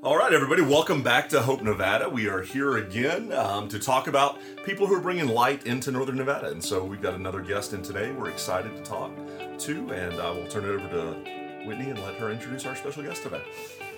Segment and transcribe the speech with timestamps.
[0.00, 2.08] All right, everybody, welcome back to Hope Nevada.
[2.08, 6.14] We are here again um, to talk about people who are bringing light into Northern
[6.14, 6.52] Nevada.
[6.52, 9.10] And so we've got another guest in today we're excited to talk
[9.58, 13.02] to, and I will turn it over to Whitney and let her introduce our special
[13.02, 13.42] guest today.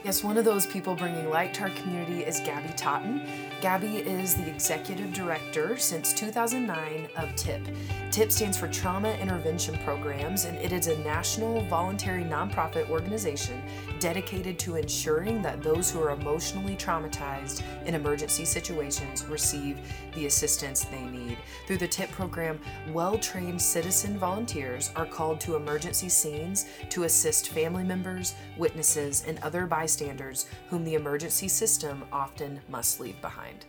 [0.02, 3.20] Yes, one of those people bringing light to our community is Gabby Totton.
[3.60, 7.60] Gabby is the executive director since 2009 of TIP.
[8.10, 13.62] TIP stands for Trauma Intervention Programs, and it is a national voluntary nonprofit organization
[13.98, 19.78] dedicated to ensuring that those who are emotionally traumatized in emergency situations receive
[20.14, 21.36] the assistance they need.
[21.66, 22.58] Through the TIP program,
[22.90, 29.38] well trained citizen volunteers are called to emergency scenes to assist family members, witnesses, and
[29.40, 29.89] other bystanders
[30.68, 33.66] whom the emergency system often must leave behind.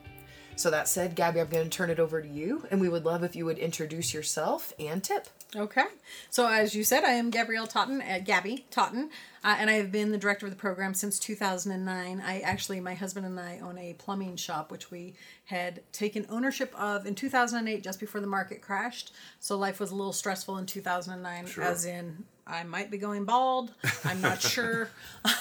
[0.58, 3.06] So, that said, Gabby, I'm going to turn it over to you, and we would
[3.06, 5.28] love if you would introduce yourself and tip.
[5.56, 5.86] Okay.
[6.30, 9.10] So, as you said, I am Gabrielle Totton, uh, Gabby Totton,
[9.44, 12.22] uh, and I have been the director of the program since 2009.
[12.24, 16.76] I actually, my husband and I own a plumbing shop, which we had taken ownership
[16.80, 19.14] of in 2008, just before the market crashed.
[19.40, 21.64] So, life was a little stressful in 2009, Sure.
[21.64, 23.74] as in I might be going bald.
[24.04, 24.90] I'm not sure.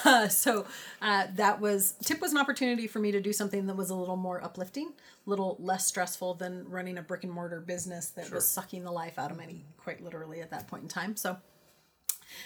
[0.04, 0.66] Uh, so
[1.00, 3.94] uh, that was tip was an opportunity for me to do something that was a
[3.94, 4.92] little more uplifting,
[5.26, 8.92] a little less stressful than running a brick and mortar business that was sucking the
[8.92, 11.16] life out of me, quite literally at that point in time.
[11.16, 11.38] So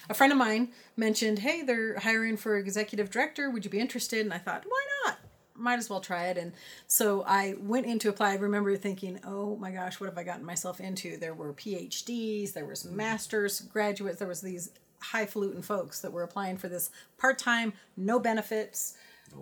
[0.08, 3.50] a friend of mine mentioned, "Hey, they're hiring for executive director.
[3.50, 5.18] Would you be interested?" And I thought, "Why not?
[5.56, 6.52] Might as well try it." And
[6.86, 8.32] so I went in to apply.
[8.32, 12.52] I remember thinking, "Oh my gosh, what have I gotten myself into?" There were PhDs,
[12.52, 12.96] there was mm-hmm.
[12.96, 18.94] masters, graduates, there was these highfalutin folks that were applying for this part-time, no benefits,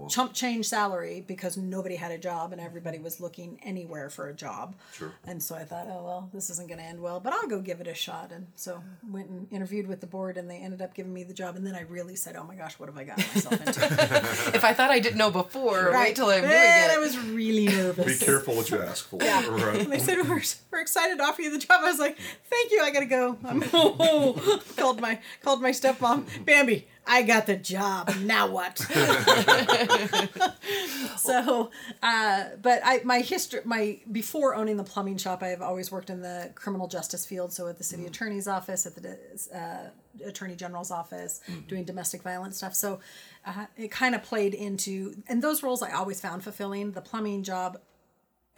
[0.08, 3.04] chump change salary because nobody had a job and everybody mm-hmm.
[3.04, 4.74] was looking anywhere for a job.
[4.92, 5.12] Sure.
[5.24, 7.60] And so I thought, oh well, this isn't going to end well, but I'll go
[7.60, 8.32] give it a shot.
[8.32, 11.34] And so went and interviewed with the board, and they ended up giving me the
[11.34, 11.56] job.
[11.56, 13.82] And then I really said, oh my gosh, what have I gotten myself into?
[14.54, 17.66] If I thought I didn't know before, wait till I'm doing and I was really
[17.66, 18.20] nervous.
[18.20, 19.22] Be careful what you ask for.
[19.22, 19.42] Yeah.
[19.62, 19.88] Right.
[19.88, 21.80] They said we're, we're excited to offer you the job.
[21.82, 22.18] I was like,
[22.50, 22.80] thank you.
[22.82, 23.36] I gotta go.
[23.44, 23.60] I'm
[24.76, 26.86] called my called my stepmom, Bambi.
[27.06, 28.14] I got the job.
[28.20, 28.78] Now what?
[31.18, 31.70] so,
[32.02, 36.22] uh, but I my history my before owning the plumbing shop, I've always worked in
[36.22, 37.52] the criminal justice field.
[37.52, 39.18] So at the city attorney's office, at the
[39.54, 42.74] uh, attorney general's office, doing domestic violence stuff.
[42.74, 43.00] So
[43.44, 46.92] uh, it kind of played into and those roles I always found fulfilling.
[46.92, 47.78] The plumbing job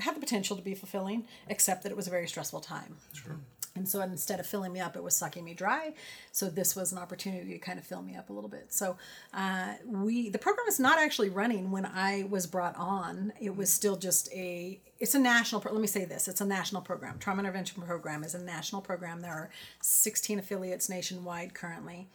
[0.00, 2.96] had the potential to be fulfilling, except that it was a very stressful time.
[3.12, 3.36] Sure.
[3.76, 5.94] And so instead of filling me up, it was sucking me dry.
[6.30, 8.72] So this was an opportunity to kind of fill me up a little bit.
[8.72, 8.96] So
[9.32, 13.32] uh, we the program is not actually running when I was brought on.
[13.40, 15.60] It was still just a it's a national.
[15.64, 17.18] Let me say this: it's a national program.
[17.18, 19.20] Trauma intervention program is a national program.
[19.20, 19.50] There are
[19.82, 22.06] 16 affiliates nationwide currently.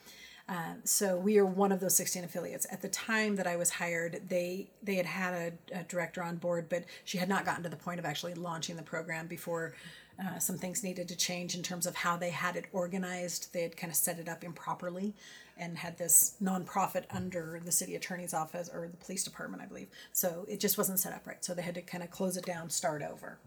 [0.48, 2.66] Uh, so we are one of those 16 affiliates.
[2.72, 5.34] At the time that I was hired, they they had had
[5.74, 8.34] a, a director on board, but she had not gotten to the point of actually
[8.34, 9.74] launching the program before
[10.22, 13.54] uh, some things needed to change in terms of how they had it organized.
[13.54, 15.16] They had kind of set it up improperly
[15.58, 19.90] and had this nonprofit under the city attorney's office or the police department, I believe.
[20.14, 21.44] So it just wasn't set up right.
[21.44, 23.40] So they had to kind of close it down, start over.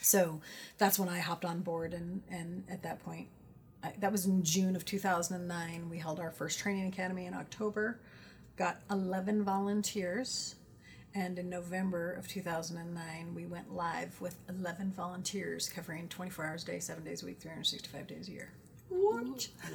[0.00, 0.40] So
[0.78, 3.26] that's when I hopped on board, and and at that point,
[3.82, 5.90] I, that was in June of two thousand and nine.
[5.90, 7.98] We held our first training academy in October,
[8.56, 10.54] got eleven volunteers,
[11.14, 16.08] and in November of two thousand and nine, we went live with eleven volunteers covering
[16.08, 18.32] twenty four hours a day, seven days a week, three hundred sixty five days a
[18.32, 18.52] year.
[18.88, 19.48] What?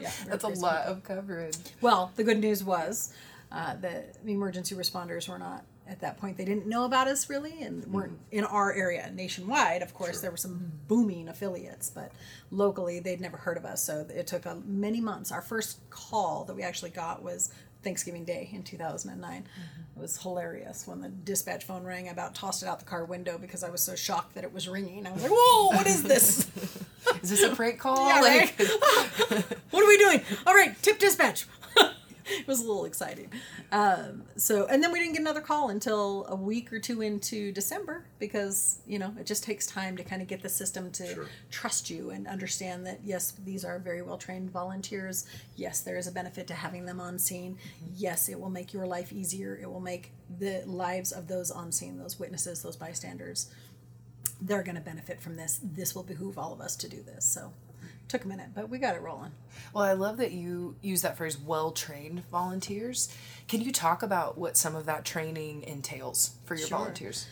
[0.00, 0.60] Yeah, That's a crazy.
[0.60, 1.56] lot of coverage.
[1.80, 3.14] Well, the good news was
[3.50, 6.36] uh, that the emergency responders were not at that point.
[6.36, 9.82] They didn't know about us really, and weren't in our area nationwide.
[9.82, 12.12] Of course, there were some booming affiliates, but
[12.50, 13.82] locally they'd never heard of us.
[13.82, 15.30] So it took uh, many months.
[15.32, 17.52] Our first call that we actually got was
[17.84, 19.42] Thanksgiving Day in 2009.
[19.42, 19.96] Mm-hmm.
[19.96, 22.08] It was hilarious when the dispatch phone rang.
[22.08, 24.52] I about tossed it out the car window because I was so shocked that it
[24.52, 25.06] was ringing.
[25.06, 26.50] I was like, "Whoa, what is this?"
[27.22, 28.08] Is this a prank call?
[28.08, 28.60] Yeah, like, right?
[29.70, 30.22] what are we doing?
[30.46, 31.46] All right, tip dispatch.
[32.38, 33.30] it was a little exciting.
[33.72, 37.52] Um, so, and then we didn't get another call until a week or two into
[37.52, 41.06] December because, you know, it just takes time to kind of get the system to
[41.06, 41.28] Sure.
[41.50, 45.26] trust you and understand that, yes, these are very well trained volunteers.
[45.56, 47.58] Yes, there is a benefit to having them on scene.
[47.94, 49.58] Yes, it will make your life easier.
[49.60, 53.50] It will make the lives of those on scene, those witnesses, those bystanders,
[54.40, 55.60] they're going to benefit from this.
[55.62, 57.24] This will behoove all of us to do this.
[57.24, 57.52] So,
[58.08, 59.32] took a minute, but we got it rolling.
[59.72, 63.08] Well, I love that you use that phrase well trained volunteers.
[63.48, 66.78] Can you talk about what some of that training entails for your Sure.
[66.78, 67.26] volunteers?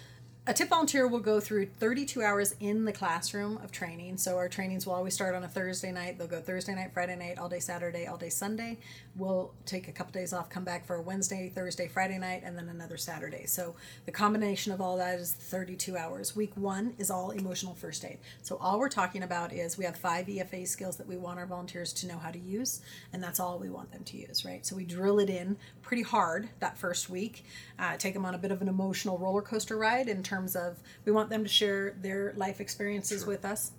[0.45, 4.17] A tip volunteer will go through 32 hours in the classroom of training.
[4.17, 6.19] So our trainings will always start on a Thursday night.
[6.19, 8.79] They'll go Thursday night, Friday night, all day Saturday, all day Sunday.
[9.15, 12.59] We'll take a couple days off, come back for a Wednesday, Thursday, Friday night, and
[12.59, 13.47] then another Saturday.
[13.47, 16.35] So the combination of all that is 32 hours.
[16.35, 18.19] Week one is all emotional first aid.
[18.43, 21.47] So all we're talking about is we have five EFA skills that we want our
[21.47, 22.81] volunteers to know how to use,
[23.13, 24.67] and that's all we want them to use, right?
[24.67, 27.45] So we drill it in pretty hard that first week,
[27.79, 30.83] uh, take them on a bit of an emotional roller coaster ride in terms of
[31.05, 33.29] we want them to share their life experiences sure.
[33.29, 33.73] with us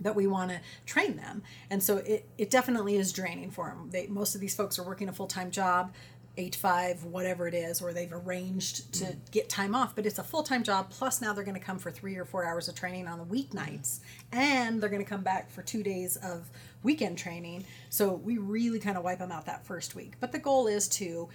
[0.00, 1.42] that we want to train them.
[1.70, 4.82] And so it, it definitely is draining for them they most of these folks are
[4.82, 5.94] working a full-time job
[6.36, 9.30] eight five whatever it is or they've arranged to mm.
[9.30, 11.90] get time off but it's a full-time job plus now they're going to come for
[11.90, 14.00] three or four hours of training on the weeknights
[14.32, 16.50] and they're going to come back for two days of
[16.84, 17.64] weekend training.
[17.90, 20.12] So we really kind of wipe them out that first week.
[20.20, 21.28] But the goal is to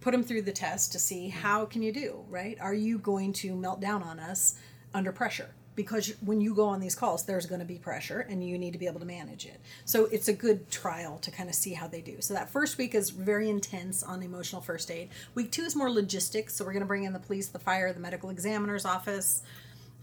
[0.00, 2.56] put them through the test to see how can you do right?
[2.60, 4.54] Are you going to melt down on us
[4.94, 5.50] under pressure
[5.82, 8.72] because when you go on these calls there's going to be pressure and you need
[8.72, 9.58] to be able to manage it.
[9.86, 12.20] So it's a good trial to kind of see how they do.
[12.20, 15.08] So that first week is very intense on emotional first aid.
[15.34, 17.90] Week two is more logistics so we're going to bring in the police the fire
[17.94, 19.42] the medical examiner's office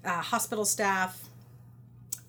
[0.04, 1.30] uh, hospital staff.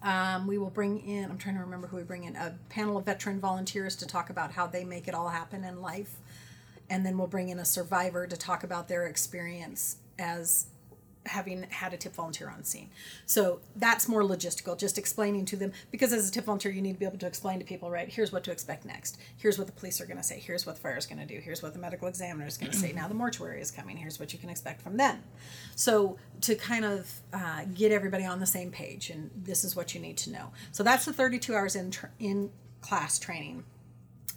[0.02, 2.96] Um, we will bring in i'm trying to remember who we bring in a panel
[2.98, 6.18] of veteran volunteers to talk about how they make it all happen in life.
[6.90, 10.66] And then we'll bring in a survivor to talk about their experience as
[11.28, 12.90] having had a tip volunteer on scene.
[13.26, 16.94] So that's more logistical, just explaining to them because as a tip volunteer, you need
[16.94, 18.08] to be able to explain to people, right?
[18.08, 19.18] Here's what to expect next.
[19.36, 20.38] Here's what the police are going to say.
[20.38, 21.40] Here's what the fire is going to do.
[21.40, 22.92] Here's what the medical examiner is going to say.
[22.92, 23.96] Now the mortuary is coming.
[23.96, 25.22] Here's what you can expect from them.
[25.76, 29.94] So to kind of uh, get everybody on the same page, and this is what
[29.94, 30.50] you need to know.
[30.72, 33.64] So that's the 32 hours in tr- in class training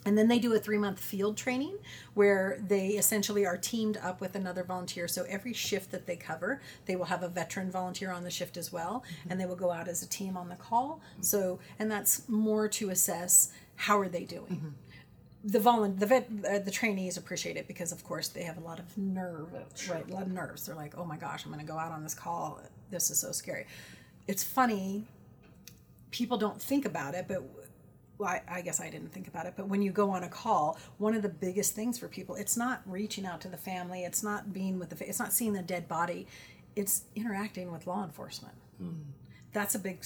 [0.04, 1.78] and then they do a three month field training
[2.14, 5.06] where they essentially are teamed up with another volunteer.
[5.08, 8.56] So every shift that they cover, they will have a veteran volunteer on the shift
[8.56, 9.30] as well, mm-hmm.
[9.30, 11.00] and they will go out as a team on the call.
[11.20, 14.46] So, and that's more to assess how are they doing.
[14.46, 14.68] Mm-hmm
[15.44, 18.60] the volun the vet uh, the trainees appreciate it because of course they have a
[18.60, 19.96] lot of nerve sure.
[19.96, 21.90] right a lot of nerves they're like oh my gosh i'm going to go out
[21.90, 22.60] on this call
[22.90, 23.66] this is so scary
[24.28, 25.04] it's funny
[26.10, 27.42] people don't think about it but
[28.22, 30.28] well, I, I, guess I didn't think about it, but when you go on a
[30.28, 34.04] call, one of the biggest things for people, it's not reaching out to the family,
[34.04, 36.28] it's not being with the, it's not seeing the dead body,
[36.76, 38.54] it's interacting with law enforcement.
[38.80, 38.94] Mm.
[39.52, 40.04] That's a big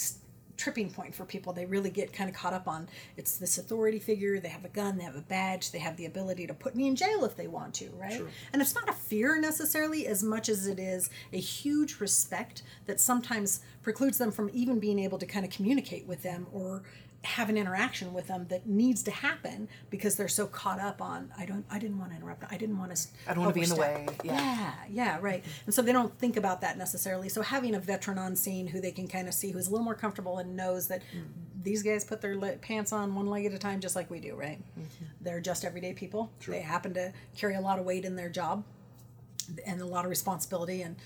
[0.56, 1.52] tripping point for people.
[1.52, 4.70] They really get kind of caught up on it's this authority figure, they have a
[4.70, 7.36] gun, they have a badge, they have the ability to put me in jail if
[7.36, 8.14] they want to, right?
[8.14, 8.28] Sure.
[8.54, 12.98] And it's not a fear necessarily as much as it is a huge respect that
[12.98, 16.82] sometimes precludes them from even being able to kind of communicate with them or
[17.26, 21.30] have an interaction with them that needs to happen because they're so caught up on
[21.36, 23.60] I don't I didn't want to interrupt I didn't want to I don't want to
[23.60, 24.32] be in the way yeah.
[24.32, 28.18] yeah yeah right and so they don't think about that necessarily so having a veteran
[28.18, 30.88] on scene who they can kind of see who's a little more comfortable and knows
[30.88, 31.24] that mm.
[31.62, 34.34] these guys put their pants on one leg at a time just like we do
[34.34, 35.04] right mm-hmm.
[35.20, 36.54] they're just everyday people True.
[36.54, 38.64] they happen to carry a lot of weight in their job
[39.66, 40.96] and a lot of responsibility and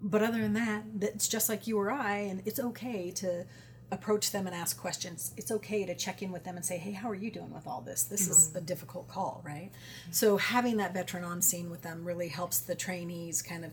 [0.00, 3.44] but other than that it's just like you or I and it's okay to
[3.90, 5.32] approach them and ask questions.
[5.36, 7.66] It's okay to check in with them and say, "Hey, how are you doing with
[7.66, 8.04] all this?
[8.04, 8.32] This mm-hmm.
[8.32, 10.12] is a difficult call, right?" Mm-hmm.
[10.12, 13.72] So having that veteran on scene with them really helps the trainees kind of,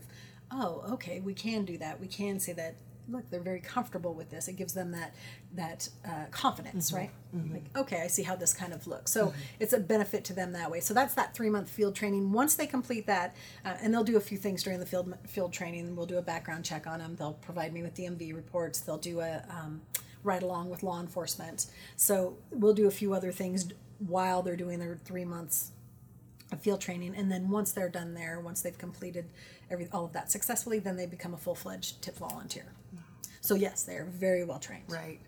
[0.50, 2.00] "Oh, okay, we can do that.
[2.00, 2.76] We can say that
[3.08, 5.14] look they're very comfortable with this it gives them that
[5.54, 6.96] that uh, confidence mm-hmm.
[6.96, 7.54] right mm-hmm.
[7.54, 9.38] like okay i see how this kind of looks so mm-hmm.
[9.60, 12.54] it's a benefit to them that way so that's that three month field training once
[12.54, 13.34] they complete that
[13.64, 16.22] uh, and they'll do a few things during the field field training we'll do a
[16.22, 19.80] background check on them they'll provide me with dmv reports they'll do a um,
[20.26, 21.66] right along with law enforcement.
[21.96, 23.68] So we'll do a few other things
[23.98, 25.70] while they're doing their three months
[26.52, 29.26] of field training, and then once they're done there, once they've completed
[29.70, 32.66] every all of that successfully, then they become a full fledged tip volunteer.
[33.40, 34.84] So yes, they are very well trained.
[34.88, 35.20] Right.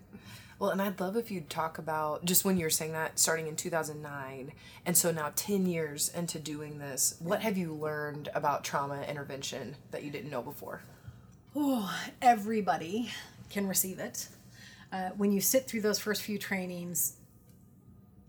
[0.59, 3.55] Well, and I'd love if you'd talk about just when you're saying that starting in
[3.55, 4.51] 2009,
[4.85, 9.77] and so now 10 years into doing this, what have you learned about trauma intervention
[9.91, 10.81] that you didn't know before?
[11.55, 13.09] Oh, everybody
[13.49, 14.27] can receive it
[14.91, 17.17] uh, when you sit through those first few trainings,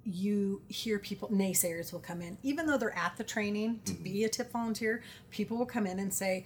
[0.05, 2.39] you hear people naysayers will come in.
[2.43, 4.03] Even though they're at the training to mm-hmm.
[4.03, 6.45] be a tip volunteer people will come in and say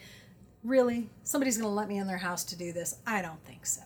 [0.63, 1.11] really?
[1.23, 2.97] Somebody's going to let me in their house to do this?
[3.07, 3.83] I don't think so.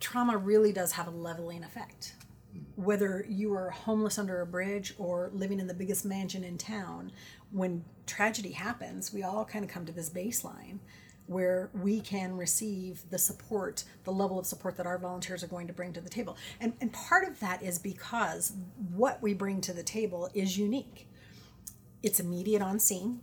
[0.00, 2.14] Trauma really does have a leveling effect.
[2.52, 2.82] Mm-hmm.
[2.82, 7.10] whether you are homeless under a bridge or living in the biggest mansion in town
[7.50, 10.78] when tragedy happens we all kind of come to this baseline
[11.32, 15.66] where we can receive the support, the level of support that our volunteers are going
[15.66, 16.36] to bring to the table.
[16.60, 18.52] And, and part of that is because
[18.94, 21.08] what we bring to the table is unique.
[22.02, 23.20] It's immediate on scene.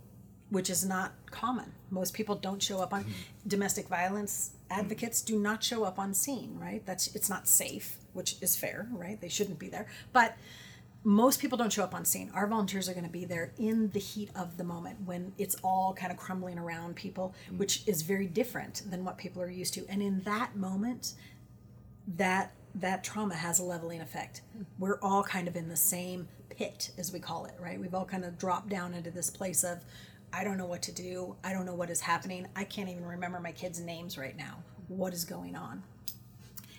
[0.50, 1.72] which is not common.
[1.90, 3.12] Most people don't show up on mm-hmm.
[3.48, 4.80] domestic violence mm-hmm.
[4.80, 6.84] advocates do not show up on scene, right?
[6.84, 9.20] That's it's not safe, which is fair, right?
[9.20, 9.86] They shouldn't be there.
[10.12, 10.36] But
[11.02, 12.30] most people don't show up on scene.
[12.34, 15.56] Our volunteers are going to be there in the heat of the moment when it's
[15.64, 17.58] all kind of crumbling around people, mm.
[17.58, 19.86] which is very different than what people are used to.
[19.88, 21.14] And in that moment,
[22.16, 24.42] that that trauma has a leveling effect.
[24.52, 24.62] Hmm.
[24.78, 27.80] We're all kind of in the same pit, as we call it, right?
[27.80, 29.80] We've all kind of dropped down into this place of,
[30.32, 31.36] I don't know what to do.
[31.42, 32.46] I don't know what is happening.
[32.54, 34.58] I can't even remember my kids' names right now.
[34.88, 35.82] What is going on?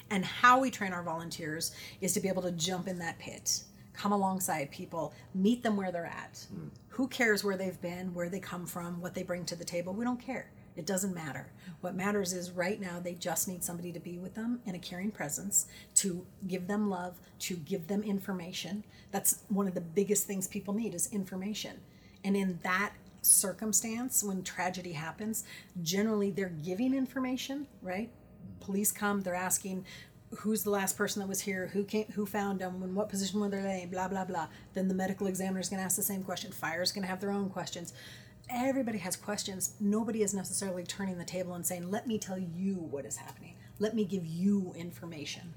[0.09, 3.63] And how we train our volunteers is to be able to jump in that pit,
[4.01, 6.47] come alongside people, meet them where they're at.
[6.51, 6.69] Hmm.
[6.89, 9.93] Who cares where they've been, where they come from, what they bring to the table?
[9.93, 10.49] We don't care.
[10.75, 11.51] It doesn't matter.
[11.81, 14.79] What matters is right now they just need somebody to be with them in a
[14.79, 18.83] caring presence, to give them love, to give them information.
[19.11, 21.79] That's one of the biggest things people need is information.
[22.23, 25.43] And in that circumstance, when tragedy happens,
[25.83, 28.09] generally they're giving information, right?
[28.09, 28.65] Hmm.
[28.65, 29.85] Police come, they're asking
[30.37, 33.39] who's the last person that was here, who came, who found them, in what position
[33.39, 34.47] were they, blah blah blah.
[34.73, 36.51] Then the medical examiner is going to ask the same question.
[36.51, 37.93] Fire's going to have their own questions.
[38.49, 39.75] Everybody has questions.
[39.79, 43.55] Nobody is necessarily turning the table and saying, "Let me tell you what is happening.
[43.79, 45.53] Let me give you information."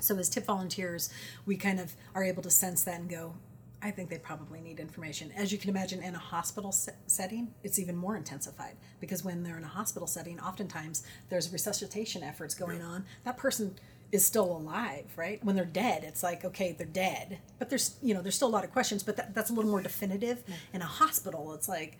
[0.00, 1.10] So as tip volunteers,
[1.44, 3.34] we kind of are able to sense that and go,
[3.80, 5.32] I think they probably need information.
[5.36, 9.42] As you can imagine, in a hospital se- setting, it's even more intensified because when
[9.44, 13.04] they're in a hospital setting, oftentimes there's resuscitation efforts going on.
[13.24, 13.76] That person
[14.10, 15.42] is still alive, right?
[15.44, 18.50] When they're dead, it's like okay, they're dead, but there's you know there's still a
[18.50, 20.42] lot of questions, but that, that's a little more definitive.
[20.72, 21.98] In a hospital, it's like.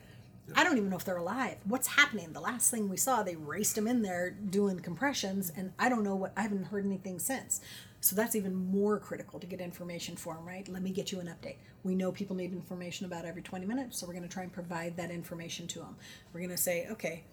[0.56, 1.58] I don't even know if they're alive.
[1.64, 2.32] What's happening?
[2.32, 6.02] The last thing we saw, they raced them in there doing compressions, and I don't
[6.02, 6.32] know what.
[6.38, 7.61] I haven't heard anything since.
[8.00, 10.69] So that's even more critical to get information for them, right?
[10.69, 11.57] Let me get you an update.
[11.83, 14.52] We know people need information about every 20 minutes, so we're going to try and
[14.52, 15.97] provide that information to them.
[16.33, 17.25] We're going to say, okay,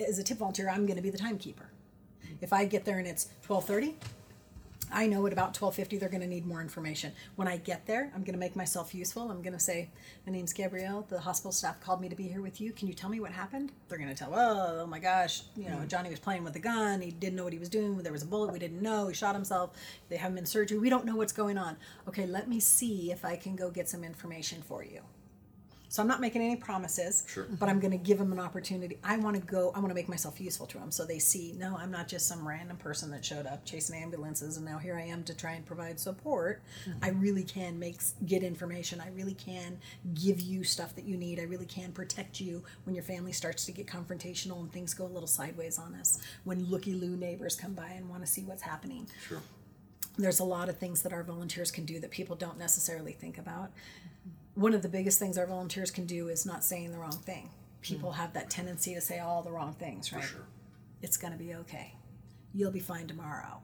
[0.00, 1.70] as a tip volunteer, I'm going to be the timekeeper.
[2.40, 3.94] If I get there and it's 12:30,
[4.94, 7.12] I know at about 12:50 they're going to need more information.
[7.34, 9.30] When I get there, I'm going to make myself useful.
[9.30, 9.90] I'm going to say,
[10.24, 11.04] "My name's Gabrielle.
[11.08, 12.72] The hospital staff called me to be here with you.
[12.72, 15.68] Can you tell me what happened?" They're going to tell, "Oh, oh my gosh, you
[15.68, 15.88] know, mm.
[15.88, 17.00] Johnny was playing with a gun.
[17.00, 17.98] He didn't know what he was doing.
[17.98, 19.08] There was a bullet we didn't know.
[19.08, 19.70] He shot himself.
[20.08, 20.78] They have him in surgery.
[20.78, 21.76] We don't know what's going on.
[22.08, 25.00] Okay, let me see if I can go get some information for you."
[25.88, 27.44] So I'm not making any promises, Sure.
[27.44, 28.98] but I'm going to give them an opportunity.
[29.04, 29.70] I want to go.
[29.74, 31.54] I want to make myself useful to them, so they see.
[31.56, 34.96] No, I'm not just some random person that showed up chasing ambulances, and now here
[34.96, 36.62] I am to try and provide support.
[37.02, 37.20] I mm-hmm.
[37.20, 39.00] really can make get information.
[39.00, 39.78] I really can
[40.14, 41.38] give you stuff that you need.
[41.38, 45.04] I really can protect you when your family starts to get confrontational and things go
[45.04, 46.18] a little sideways on us.
[46.44, 49.40] When looky loo neighbors come by and want to see what's happening Sure.
[50.18, 53.38] there's a lot of things that our volunteers can do that people don't necessarily think
[53.38, 53.70] about.
[54.54, 57.50] One of the biggest things our volunteers can do is not saying the wrong thing.
[57.80, 58.14] People mm.
[58.14, 60.24] have that tendency to say all the wrong things, right?
[60.24, 60.46] sure.
[61.02, 61.94] It's going to be okay.
[62.54, 63.60] You'll be fine tomorrow.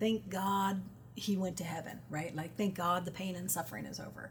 [0.00, 0.82] Thank God
[1.14, 2.34] he went to heaven, right?
[2.34, 4.30] Like, thank God the pain and suffering is over.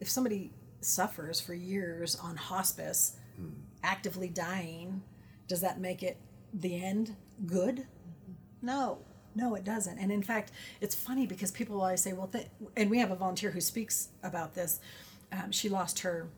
[0.00, 3.52] If somebody suffers for years on hospice, mm.
[3.82, 5.02] actively dying,
[5.48, 6.16] does that make it
[6.52, 7.14] the end
[7.46, 7.76] good?
[7.76, 8.32] Mm-hmm.
[8.62, 8.98] No,
[9.34, 9.98] no, it doesn't.
[9.98, 13.16] And in fact, it's funny because people always say, well, th-, and we have a
[13.16, 14.80] volunteer who speaks about this.
[15.32, 16.28] Um, she lost her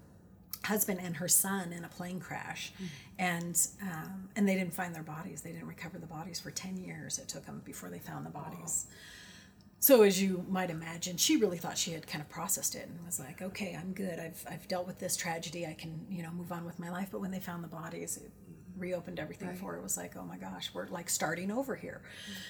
[0.65, 2.73] husband and her son in a plane crash,
[3.19, 5.43] and um, and they didn't find their bodies.
[5.43, 7.19] They didn't recover the bodies for ten years.
[7.19, 8.87] It took them before they found the bodies.
[9.79, 13.05] So as you might imagine, she really thought she had kind of processed it and
[13.05, 14.19] was like, "Okay, I'm good.
[14.19, 15.67] I've I've dealt with this tragedy.
[15.67, 18.17] I can you know move on with my life." But when they found the bodies,
[18.17, 18.31] it
[18.77, 19.77] reopened everything for.
[19.77, 22.03] It was like, "Oh my gosh, we're like starting over here."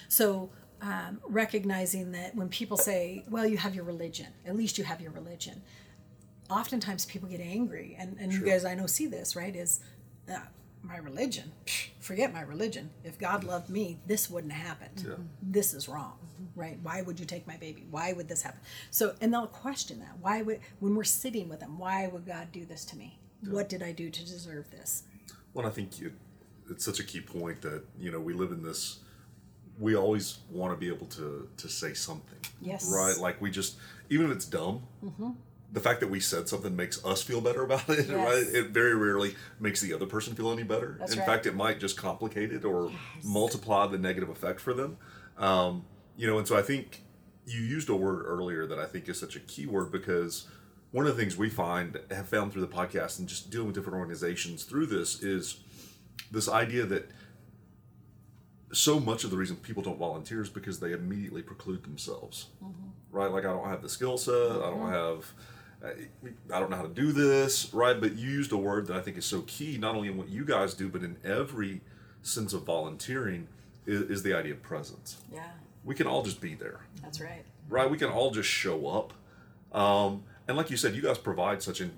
[0.07, 0.49] So
[0.81, 4.27] um, recognizing that when people say, "Well, you have your religion.
[4.45, 5.61] At least you have your religion,"
[6.49, 9.79] oftentimes people get angry, and and you guys I know see this right is.
[10.31, 10.39] Uh,
[10.83, 12.91] my religion, Psh, forget my religion.
[13.03, 15.05] If God loved me, this wouldn't have happened.
[15.05, 15.15] Yeah.
[15.41, 16.17] This is wrong,
[16.55, 16.77] right?
[16.81, 17.85] Why would you take my baby?
[17.89, 18.61] Why would this happen?
[18.91, 20.17] So, and they'll question that.
[20.21, 23.19] Why would, when we're sitting with them, why would God do this to me?
[23.49, 25.03] What did I do to deserve this?
[25.53, 26.13] Well, I think it,
[26.69, 28.99] it's such a key point that you know we live in this.
[29.79, 32.91] We always want to be able to to say something, Yes.
[32.93, 33.17] right?
[33.17, 33.77] Like we just,
[34.09, 34.83] even if it's dumb,
[35.71, 38.11] the fact that we said something makes us feel better about it, Yes.
[38.11, 38.55] right?
[38.55, 40.95] It very rarely makes the other person feel any better.
[40.99, 41.27] That's in right.
[41.27, 42.91] fact, it might just complicate it or
[43.23, 44.97] multiply the negative effect for them.
[45.37, 45.85] Um,
[46.17, 47.03] you know, and so I think
[47.45, 50.47] you used a word earlier that I think is such a key word because
[50.97, 53.75] one of the things we find have found through the podcast and just dealing with
[53.75, 55.59] different organizations through this is
[56.31, 57.07] this idea that
[58.73, 62.47] so much of the reason people don't volunteer is because they immediately preclude themselves
[63.11, 65.31] right like i don't have the skill set i don't have
[66.51, 68.01] I don't know how to do this, right?
[68.01, 70.27] But you used a word that I think is so key, not only in what
[70.27, 71.81] you guys do, but in every
[72.23, 73.47] sense of volunteering,
[73.85, 75.17] is, is the idea of presence.
[75.31, 75.43] Yeah,
[75.85, 77.43] We can all just be there, that's right.
[77.69, 77.87] right?
[77.91, 79.13] We can all just show up.
[79.71, 81.91] Um, and like you said, you guys provide such an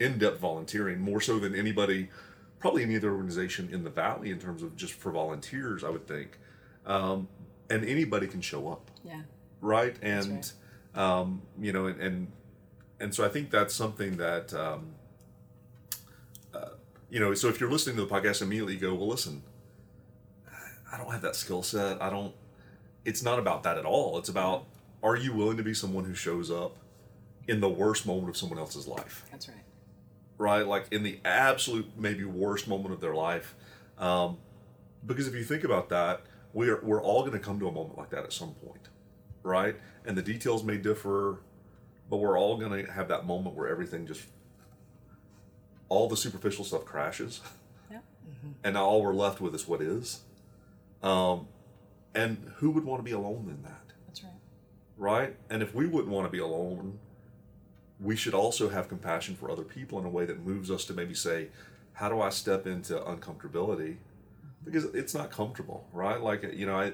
[0.00, 2.08] in-depth volunteering, more so than anybody,
[2.58, 6.06] probably any other organization in the valley in terms of just for volunteers, I would
[6.06, 6.38] think.
[6.84, 7.28] Um,
[7.70, 8.90] and anybody can show up.
[9.04, 9.22] Yeah,
[9.60, 9.96] right?
[10.02, 10.50] And
[10.96, 12.32] um, you know and, and
[12.98, 14.94] and so i think that's something that um,
[16.54, 16.70] uh,
[17.10, 19.42] you know so if you're listening to the podcast immediately you go well listen
[20.92, 22.00] i don't have that skill set.
[22.02, 22.34] I don't
[23.04, 24.18] it's not about that at all.
[24.18, 24.64] It's about
[25.02, 26.76] are you willing to be someone who shows up
[27.48, 29.56] in the worst moment of someone else's life that's right.
[30.38, 30.66] right?
[30.66, 33.54] Like in the absolute maybe worst moment of their life.
[33.98, 34.38] Um,
[35.04, 36.22] because if you think about that,
[36.52, 38.88] we're we're all going to come to a moment like that at some point,
[39.42, 39.76] right?
[40.04, 41.38] And the details may differ,
[42.10, 44.24] but we're all going to have that moment where everything just
[45.88, 47.40] all the superficial stuff crashes,
[47.90, 47.98] Yeah,
[48.64, 50.20] and now all we're left with is what is.
[51.02, 51.46] Um,
[52.14, 53.92] and who would want to be alone in that?
[54.06, 54.32] that's right.
[54.96, 55.36] right?
[55.50, 56.98] And if we wouldn't want to be alone,
[58.00, 60.92] we should also have compassion for other people in a way that moves us to
[60.92, 61.48] maybe say,
[61.94, 63.96] how do I step into uncomfortability?
[64.64, 66.20] Because it's not comfortable, right?
[66.20, 66.92] Like, you know, I,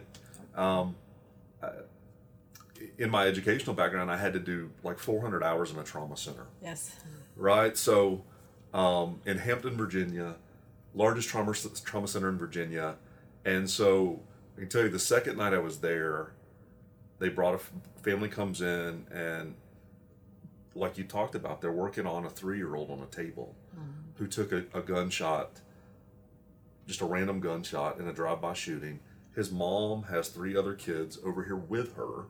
[0.55, 0.95] um,
[1.63, 1.71] I,
[2.99, 6.47] in my educational background, I had to do like 400 hours in a trauma center,
[6.63, 6.95] Yes,
[7.37, 7.77] right?
[7.77, 8.23] So,
[8.75, 10.37] um, in Hampton, Virginia,
[10.95, 11.55] largest trauma
[11.85, 12.97] trauma center in Virginia,
[13.45, 14.21] and so
[14.57, 16.33] I can tell you the second night I was there,
[17.19, 17.61] they brought a
[18.03, 19.55] family comes in and
[20.75, 23.91] like you talked about, they're working on a three year old on a table mm-hmm.
[24.17, 25.61] who took a, a gunshot,
[26.87, 29.01] just a random gunshot in a drive by shooting.
[29.35, 32.25] His mom has three other kids over here with her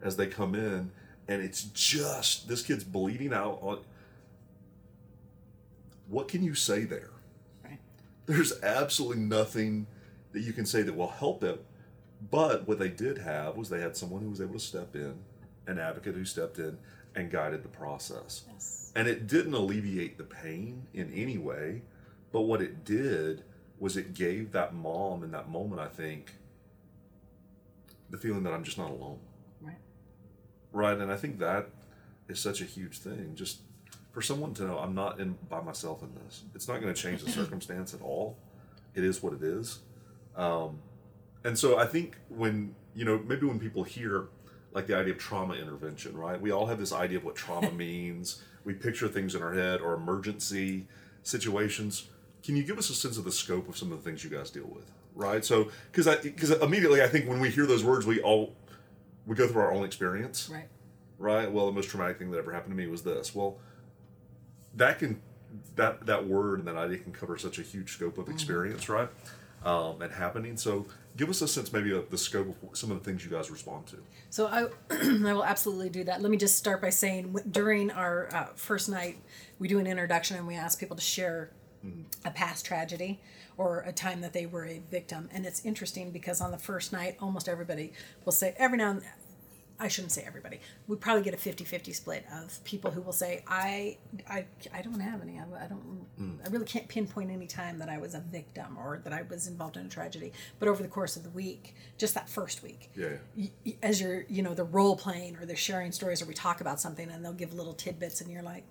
[0.00, 0.92] as they come in,
[1.26, 3.80] and it's just this kid's bleeding out on.
[6.08, 7.10] What can you say there?
[7.64, 7.78] right.
[8.26, 9.86] there's absolutely nothing
[10.32, 11.58] that you can say that will help them.
[12.30, 15.14] But what they did have was they had someone who was able to step in,
[15.66, 16.78] an advocate who stepped in
[17.14, 18.42] and guided the process.
[18.52, 21.82] Yes, And it didn't alleviate the pain in any way,
[22.32, 23.44] but what it did
[23.78, 26.32] was it gave that mom in that moment, I think,
[28.10, 29.18] the feeling that I'm just not alone.
[29.62, 29.76] right.
[30.72, 30.98] Right.
[30.98, 31.68] And I think that
[32.28, 33.32] is such a huge thing.
[33.34, 33.60] Just
[34.12, 36.42] for someone to know I'm not in by myself in this.
[36.54, 38.36] It's not going to change the circumstance at all.
[38.94, 39.80] It is what it is.
[40.36, 40.78] Um,
[41.44, 44.28] and so I think when, you know, maybe when people hear
[44.74, 46.38] like the idea of trauma intervention, right?
[46.38, 48.42] We all have this idea of what trauma means.
[48.64, 50.86] We picture things in our head or emergency
[51.22, 52.08] situations.
[52.42, 54.30] Can you give us a sense of the scope of some of the things you
[54.30, 54.90] guys deal with?
[55.14, 55.44] Right?
[55.44, 58.54] So, because I, because immediately I think when we hear those words, we all,
[59.26, 60.68] we go through our own experience Right.
[61.18, 61.50] right?
[61.50, 63.34] Well, the most traumatic thing that ever happened to me was this.
[63.34, 63.58] Well,
[64.74, 65.22] that can
[65.76, 68.32] that that word and that idea can cover such a huge scope of mm.
[68.32, 69.08] experience, right?
[69.64, 70.58] Um, and happening.
[70.58, 70.84] So,
[71.16, 73.50] give us a sense maybe of the scope of some of the things you guys
[73.50, 73.96] respond to.
[74.30, 76.20] So I, I will absolutely do that.
[76.20, 79.18] Let me just start by saying during our uh, first night,
[79.58, 81.50] we do an introduction and we ask people to share
[82.24, 83.20] a past tragedy
[83.56, 85.28] or a time that they were a victim.
[85.32, 87.92] And it's interesting because on the first night, almost everybody
[88.24, 89.02] will say, every now and
[89.80, 90.60] I shouldn't say everybody.
[90.86, 93.98] We probably get a 50-50 split of people who will say, I,
[94.30, 95.38] I, I don't have any.
[95.38, 95.80] I, I don't.
[96.16, 96.30] Hmm.
[96.46, 99.48] I really can't pinpoint any time that I was a victim or that I was
[99.48, 100.32] involved in a tragedy.
[100.60, 103.16] But over the course of the week, just that first week, Yeah.
[103.82, 106.80] as you're you know the role playing or they're sharing stories or we talk about
[106.80, 108.64] something and they'll give little tidbits and you're like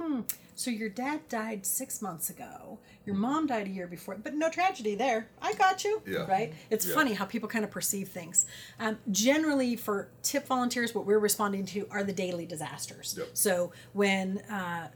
[0.00, 0.20] hmm
[0.54, 4.48] so your dad died six months ago your mom died a year before but no
[4.50, 6.26] tragedy there i got you Yeah.
[6.26, 6.94] right it's Yeah.
[6.94, 8.46] funny how people kind of perceive things
[8.78, 13.28] um, generally for tip volunteers what we're responding to are the daily disasters Yep.
[13.34, 14.88] so when uh,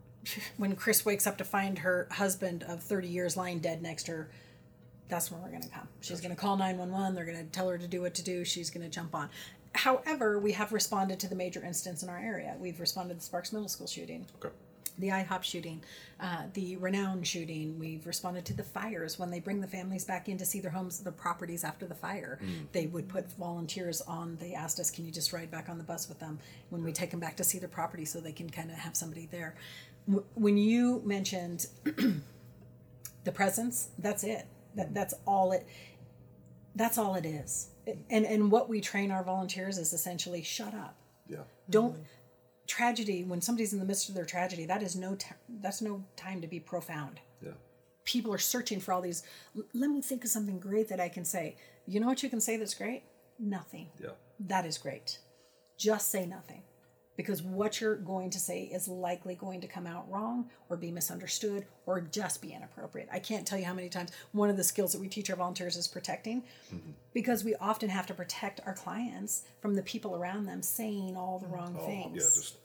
[0.56, 4.12] when chris wakes up to find her husband of 30 years lying dead next to
[4.12, 4.30] her
[5.12, 5.86] that's when we're going to come.
[6.00, 7.14] She's going to call 911.
[7.14, 8.44] They're going to tell her to do what to do.
[8.46, 9.28] She's going to jump on.
[9.74, 12.56] However, we have responded to the major incidents in our area.
[12.58, 14.54] We've responded to the Sparks Middle School shooting, Okay.
[14.98, 15.82] the IHOP shooting,
[16.18, 17.78] uh, the Renown shooting.
[17.78, 20.70] We've responded to the fires when they bring the families back in to see their
[20.70, 22.38] homes, their properties after the fire.
[22.72, 24.36] They would put volunteers on.
[24.40, 26.38] They asked us, "Can you just ride back on the bus with them
[26.70, 28.96] when we take them back to see their property, so they can kind of have
[28.96, 29.54] somebody there?"
[30.06, 31.66] W- When you mentioned
[33.24, 34.46] the presence, that's it.
[34.76, 35.66] That that's all it.
[36.74, 37.70] That's all it is.
[38.10, 40.96] And and what we train our volunteers is essentially shut up
[41.28, 41.44] Yeah.
[41.68, 41.96] don't
[42.66, 45.26] tragedy when somebody's in the midst of their tragedy that is no t-
[45.60, 47.50] that's no time to be profound Yeah.
[48.04, 49.24] people are searching for all these
[49.74, 51.56] let me think of something great that i can say
[51.86, 53.02] you know what you can say that's great
[53.38, 54.10] nothing Yeah.
[54.40, 55.18] that is great
[55.76, 56.62] just say nothing
[57.16, 60.90] because what you're going to say is likely going to come out wrong or be
[60.90, 63.08] misunderstood or just be inappropriate.
[63.12, 65.36] I can't tell you how many times one of the skills that we teach our
[65.36, 66.42] volunteers is protecting
[67.12, 71.38] because we often have to protect our clients from the people around them saying all
[71.38, 72.06] the wrong things.
[72.06, 72.56] Oh, Yeah, just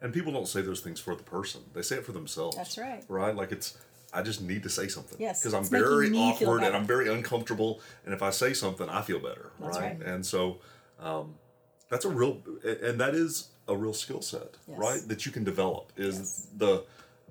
[0.00, 2.56] and people don't say those things for the person; they say it for themselves.
[2.56, 3.02] That's right.
[3.08, 3.34] Right?
[3.34, 3.78] Like it's.
[4.12, 5.18] I just need to say something.
[5.18, 6.76] Yes, Because I'm very awkward and.
[6.76, 9.50] I'm very uncomfortable, and if I say something, I feel better.
[9.58, 9.98] That's right?
[9.98, 10.06] right.
[10.06, 10.60] And so,
[11.00, 11.34] um,
[11.88, 14.78] that's a real, and that is a real skill set, Yes.
[14.78, 15.08] right?
[15.08, 15.92] That you can develop.
[15.96, 16.46] Is Yes.
[16.56, 16.84] the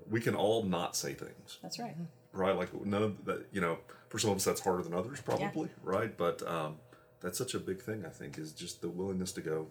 [0.09, 1.95] we can all not say things That's right.
[2.33, 2.55] right?
[2.55, 5.69] Like none of that, you know, for some of us that's harder than others, probably,
[5.81, 6.15] right?
[6.15, 6.77] But um,
[7.21, 9.67] that's such a big thing, I think, is just the willingness to go.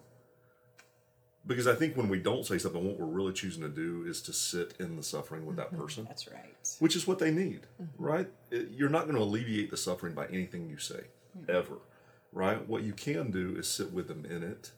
[1.45, 4.21] Because I think when we don't say something, what we're really choosing to do is
[4.23, 5.81] to sit in the suffering with that mm-hmm.
[5.81, 6.55] person, That's right.
[6.79, 8.03] which is what they need, mm-hmm.
[8.03, 8.27] right?
[8.49, 11.01] It- you're not going to alleviate the suffering by anything you say,
[11.37, 11.51] mm-hmm.
[11.51, 11.79] ever,
[12.31, 12.65] right?
[12.67, 14.71] What you can do is sit with them in it,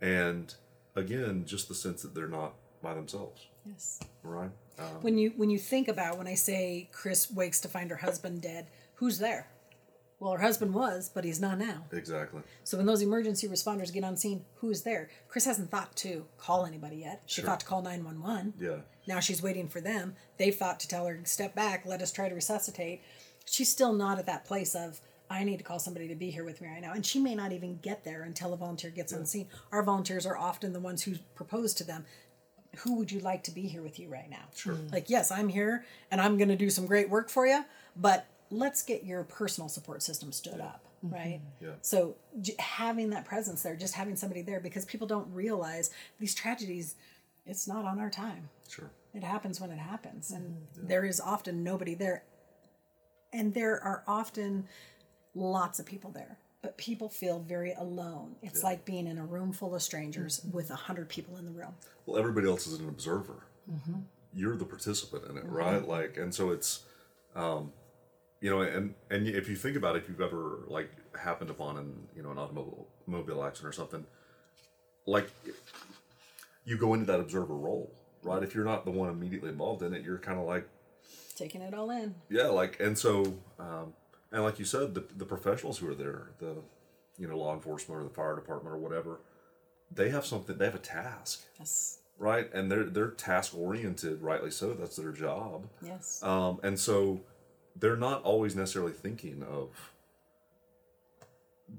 [0.00, 0.54] and
[1.00, 4.00] again, just the sense that they're not by themselves, Yes.
[4.22, 4.50] right?
[4.78, 7.96] Um, When you when you think about when I say Chris wakes to find her
[7.96, 9.48] husband dead, who's there?
[10.18, 11.84] Well, her husband was, but he's not now.
[11.92, 12.40] exactly.
[12.64, 15.10] So when those emergency responders get on scene, who's there?
[15.28, 17.22] Chris hasn't thought to call anybody yet.
[17.26, 17.50] She Sure.
[17.50, 18.54] thought to call 911.
[18.58, 18.80] Yeah.
[19.06, 20.16] Now she's waiting for them.
[20.38, 23.02] They've thought to tell her, step back, let us try to resuscitate.
[23.44, 26.44] She's still not at that place of, I need to call somebody to be here
[26.44, 26.92] with me right now.
[26.92, 29.48] And she may not even get there until a volunteer gets on scene.
[29.72, 32.04] Our volunteers are often the ones who propose to them,
[32.78, 34.44] who would you like to be here with you right now?
[34.54, 34.74] Sure.
[34.74, 34.92] Mm.
[34.92, 37.64] Like, yes, I'm here and I'm going to do some great work for you,
[37.96, 41.40] but let's get your personal support system stood up, right?
[41.40, 41.64] Mm-hmm.
[41.66, 41.72] Yeah.
[41.80, 46.34] So j- having that presence there, just having somebody there, because people don't realize these
[46.34, 46.94] tragedies,
[47.46, 48.48] it's not on our time.
[48.68, 48.90] Sure.
[49.14, 50.88] It happens when it happens, and mm-hmm.
[50.88, 52.22] there is often nobody there.
[53.32, 54.66] And there are often
[55.36, 58.34] lots of people there, but people feel very alone.
[58.42, 61.50] It's like being in a room full of strangers with a hundred people in the
[61.52, 61.74] room.
[62.06, 63.98] well everybody else is an observer Mm-hmm.
[64.32, 66.84] you're the participant in it right like and so it's
[67.34, 67.72] um
[68.40, 71.76] you know and and if you think about it if you've ever like happened upon
[71.76, 74.06] an you know an automobile mobile accident or something
[75.04, 75.28] like
[76.64, 79.92] you go into that observer role right if you're not the one immediately involved in
[79.92, 80.68] it you're kind of like
[81.34, 82.14] Taking it all in.
[82.30, 83.92] yeah like and so um
[84.32, 86.56] and like you said the, the professionals who are there the
[87.18, 89.20] you know law enforcement or the fire department or whatever
[89.90, 91.98] they have something they have a task Yes.
[92.18, 92.52] right?
[92.52, 94.72] And they're they're task oriented, rightly so.
[94.74, 95.68] That's their job.
[95.80, 96.22] Yes.
[96.22, 97.20] Um, and so
[97.76, 99.68] they're not always necessarily thinking of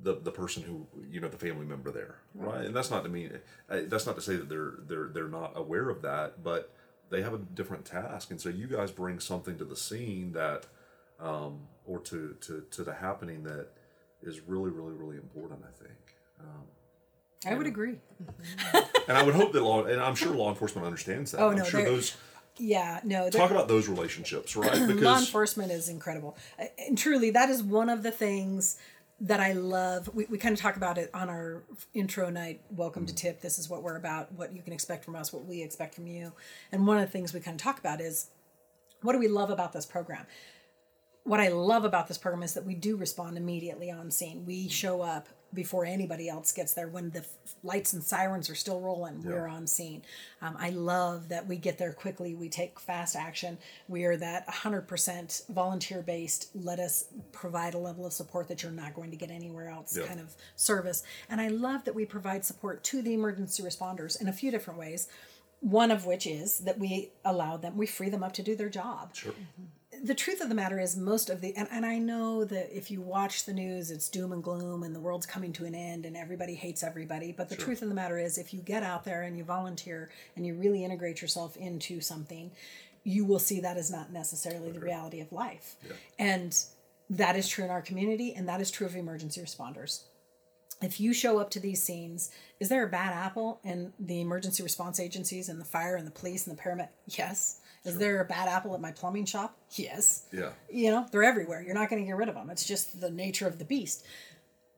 [0.04, 2.66] the the person who you know the family member there, right?
[2.66, 5.54] And that's not to mean uh, that's not to say that they're they're they're not
[5.56, 6.74] aware of that, but
[7.10, 10.66] they have a different task, and so you guys bring something to the scene that,
[11.20, 13.68] um, or to to to the happening that
[14.22, 15.62] is really really really important.
[15.64, 15.98] I think.
[17.46, 17.96] I would agree.
[19.08, 21.40] And I would hope that law, and I'm sure law enforcement understands that.
[21.40, 22.18] Oh, I'm no, sure those
[22.58, 23.30] Yeah, no.
[23.30, 24.70] talk about those relationships, right?
[24.88, 26.36] Because law enforcement is incredible
[26.78, 28.78] and truly that is one of the things
[29.22, 33.06] that i love we, we kind of talk about it on our intro night welcome
[33.06, 35.64] to tip this is what we're about what you can expect from us what we
[35.64, 36.32] expect from you
[36.72, 38.30] and one of the things we kind of talk about is
[39.02, 40.26] what do we love about this program
[41.28, 44.46] what I love about this program is that we do respond immediately on scene.
[44.46, 46.88] We show up before anybody else gets there.
[46.90, 47.28] When the f-
[47.64, 50.02] lights and sirens are still rolling, we're on scene.
[50.42, 52.36] Um, I love that we get there quickly.
[52.36, 53.58] We take fast action.
[53.88, 56.50] We are that 100% volunteer based.
[56.54, 59.98] Let us provide a level of support that you're not going to get anywhere else
[59.98, 60.06] Yeah.
[60.06, 61.04] kind of service.
[61.30, 64.80] And I love that we provide support to the emergency responders in a few different
[64.80, 65.08] ways.
[65.62, 68.70] One of which is that we allow them, we free them up to do their
[68.70, 69.34] job sure,
[70.04, 72.92] the truth of the matter is most of the and, and i know that if
[72.92, 76.06] you watch the news it's doom and gloom and the world's coming to an end
[76.06, 77.32] and everybody hates everybody.
[77.32, 80.10] But the truth of the matter is if you get out there and you volunteer
[80.36, 82.52] and you really integrate yourself into something
[83.04, 85.78] you will see that is not necessarily the reality of life.
[86.20, 86.54] And
[87.10, 90.04] that is true in our community and that is true of emergency responders.
[90.82, 92.30] If you show up to these scenes,
[92.60, 96.12] is there a bad apple in the emergency response agencies and the fire and the
[96.12, 96.90] police and the paramedic?
[97.06, 97.62] Yes.
[97.88, 99.58] Is there a bad apple at my plumbing shop?
[99.76, 100.26] Yes.
[100.32, 101.62] yeah, You know, they're everywhere.
[101.62, 102.50] You're not going to get rid of them.
[102.50, 104.06] It's just the nature of the beast.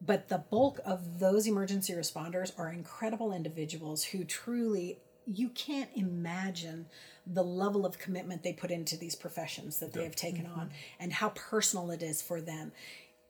[0.00, 6.86] But the bulk of those emergency responders are incredible individuals who truly, you can't imagine
[7.26, 11.12] the level of commitment they put into these professions that they have taken on and
[11.12, 12.72] how personal it is for them.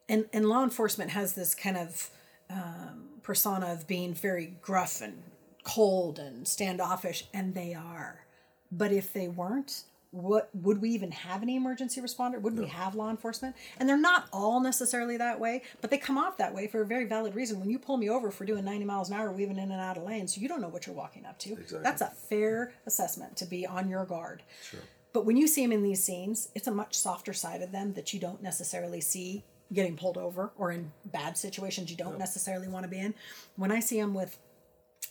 [0.08, 2.10] And, and law enforcement has this kind of
[2.48, 5.22] um, persona of being very gruff and
[5.64, 8.24] cold and standoffish, and they are.
[8.72, 12.40] But if they weren't, what would we even have any emergency responder?
[12.40, 13.54] Would we have law enforcement?
[13.78, 16.86] And they're not all necessarily that way, but they come off that way for a
[16.86, 17.60] very valid reason.
[17.60, 19.96] When you pull me over for doing 90 miles an hour, weaving in and out
[19.96, 21.52] of lanes, you don't know what you're walking up to.
[21.52, 21.80] Exactly.
[21.82, 24.42] That's a fair assessment to be on your guard.
[24.68, 24.80] Sure.
[25.12, 27.94] But when you see them in these scenes, it's a much softer side of them
[27.94, 32.66] that you don't necessarily see getting pulled over or in bad situations you don't necessarily
[32.66, 33.14] want to be in.
[33.56, 34.38] When I see them with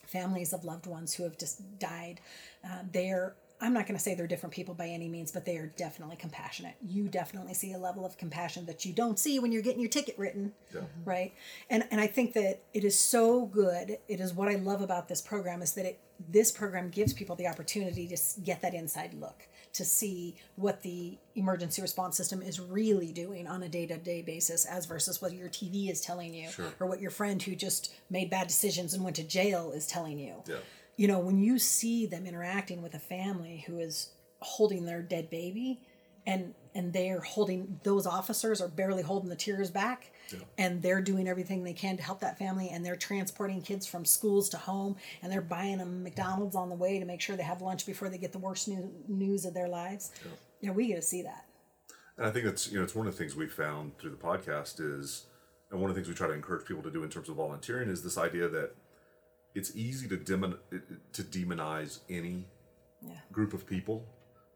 [0.05, 2.19] families of loved ones who have just died,
[2.65, 5.57] uh, they're I'm not going to say they're different people by any means, but they
[5.57, 6.75] are definitely compassionate.
[6.81, 9.89] You definitely see a level of compassion that you don't see when you're getting your
[9.89, 10.81] ticket written, Yeah.
[10.81, 11.09] Mm-hmm.
[11.09, 11.33] right?
[11.69, 13.97] And and I think that it is so good.
[14.07, 17.35] It is what I love about this program is that it this program gives people
[17.37, 22.59] the opportunity to get that inside look to see what the emergency response system is
[22.59, 26.73] really doing on a day-to-day basis as versus what your TV is telling you Sure.
[26.79, 30.17] or what your friend who just made bad decisions and went to jail is telling
[30.19, 30.55] you Yeah.
[30.99, 34.09] You know, when you see them interacting with a family who is
[34.41, 35.79] holding their dead baby
[36.27, 40.11] and and they're holding those officers are barely holding the tears back
[40.57, 44.03] and they're doing everything they can to help that family and they're transporting kids from
[44.03, 47.43] schools to home and they're buying them McDonald's on the way to make sure they
[47.43, 50.11] have lunch before they get the worst new, news of their lives.
[50.59, 51.45] Yeah, we get to see that.
[52.17, 54.17] And I think that's you know it's one of the things we found through the
[54.17, 55.27] podcast is,
[55.71, 57.37] and one of the things we try to encourage people to do in terms of
[57.37, 58.75] volunteering is this idea that
[59.55, 60.55] it's easy to demon
[61.13, 62.47] to demonize any
[63.01, 63.13] Yeah.
[63.31, 64.05] group of people,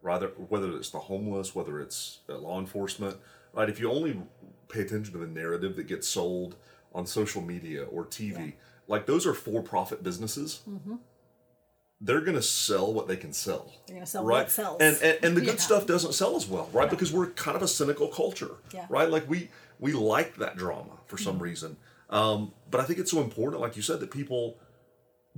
[0.02, 3.16] rather whether it's the homeless, whether it's law enforcement,
[3.54, 3.68] right?
[3.70, 4.20] If you only
[4.68, 6.56] pay attention to the narrative that gets sold
[6.94, 8.54] on social media or TV,
[8.86, 10.60] like those are for-profit businesses.
[12.00, 13.72] They're going to sell what they can sell.
[13.86, 14.42] They're gonna sell right?
[14.42, 14.80] what sells.
[14.80, 15.60] And, and and the good Yeah.
[15.60, 16.90] stuff doesn't sell as well, right?
[16.90, 18.86] Because we're kind of a cynical culture, Yeah.
[18.90, 19.08] right?
[19.08, 21.76] Like we we like that drama for some reason.
[22.10, 24.58] Um, but I think it's so important, like you said, that people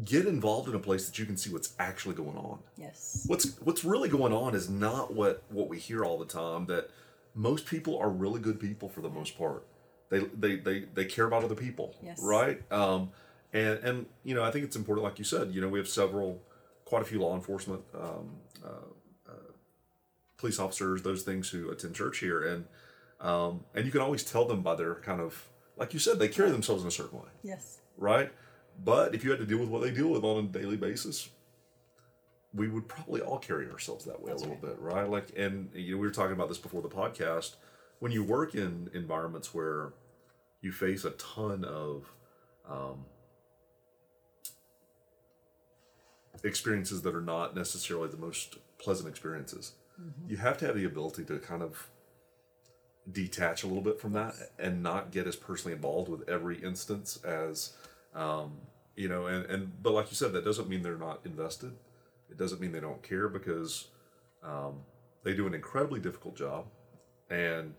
[0.05, 2.59] get involved in a place that you can see what's actually going on.
[2.77, 3.25] Yes.
[3.27, 6.67] What's what's really going on is not what what we hear all the time.
[6.67, 6.91] That
[7.35, 9.67] most people are really good people for the most part.
[10.11, 12.21] They they they they care about other people, Yes.
[12.23, 12.61] right?
[12.73, 13.11] Um,
[13.53, 15.53] and and you know I think it's important, like you said.
[15.55, 16.43] You know we have several,
[16.85, 18.69] quite a few law enforcement, um, uh,
[19.29, 19.33] uh,
[20.37, 22.67] police officers, those things who attend church here, and
[23.21, 26.29] um, and you can always tell them by their kind of like you said they
[26.29, 27.79] carry themselves in a certain way Yes.
[27.97, 28.31] right?
[28.85, 31.29] But if you had to deal with what they deal with on a daily basis,
[32.55, 34.77] we would probably all carry ourselves that way That's a little right.
[34.77, 35.09] bit, right?
[35.09, 37.57] Like, and you know, we were talking about this before the podcast.
[37.99, 39.93] When you work in environments where
[40.61, 42.05] you face a ton of
[42.71, 43.05] um,
[46.45, 50.31] experiences that are not necessarily the most pleasant experiences, Mm-hmm.
[50.31, 51.89] you have to have the ability to kind of
[53.11, 57.19] detach a little bit from that and not get as personally involved with every instance
[57.25, 57.73] as
[58.17, 58.53] um,
[58.97, 61.73] you know and, and but like you said that doesn't mean they're not invested.
[62.31, 63.89] It doesn't mean they don't care because
[64.43, 64.81] um,
[65.23, 66.67] they do an incredibly difficult job
[67.31, 67.75] and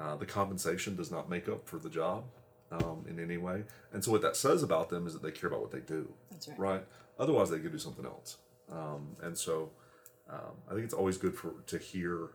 [0.00, 2.24] uh, the compensation does not make up for the job
[2.70, 3.64] um, in any way.
[3.92, 6.12] And so what that says about them is that they care about what they do
[6.30, 6.58] That's right.
[6.58, 6.84] right?
[7.18, 8.38] Otherwise they could do something else.
[8.70, 9.70] Um, and so
[10.30, 12.30] um, i think it's always good for to hear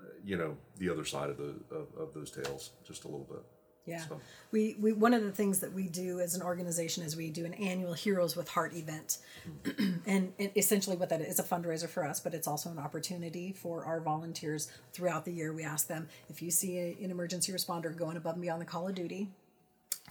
[0.00, 3.26] uh, you know the other side of the of, of those tales just a little
[3.30, 3.42] bit
[3.90, 4.06] Yeah.
[4.06, 4.20] So-
[4.52, 7.44] We, we one of the things that we do as an organization is we do
[7.44, 9.18] an annual Heroes with Heart event.
[9.64, 10.00] Mm.
[10.06, 13.52] and it, essentially what that is, a fundraiser for us, but it's also an opportunity
[13.52, 15.52] for our volunteers throughout the year.
[15.52, 18.66] We ask them if you see a, an emergency responder going above and beyond the
[18.66, 19.28] call of duty,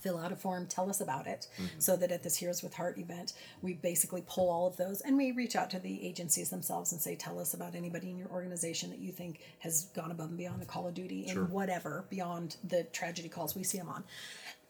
[0.02, 2.98] fill out a form, tell us about it, so that at this Heroes with Heart
[2.98, 6.92] event, we basically pull all of those and we reach out to the agencies themselves
[6.92, 10.30] and say, tell us about anybody in your organization that you think has gone above
[10.30, 11.44] and beyond the call of duty Sure.
[11.44, 14.04] and whatever beyond the tragedy calls we see them on,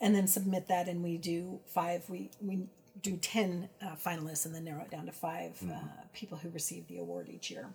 [0.02, 2.04] and then submit that and we do five.
[2.10, 2.68] We we
[3.02, 5.76] do ten uh, finalists and then narrow it down to 5 uh,
[6.14, 7.68] people who receive the award each year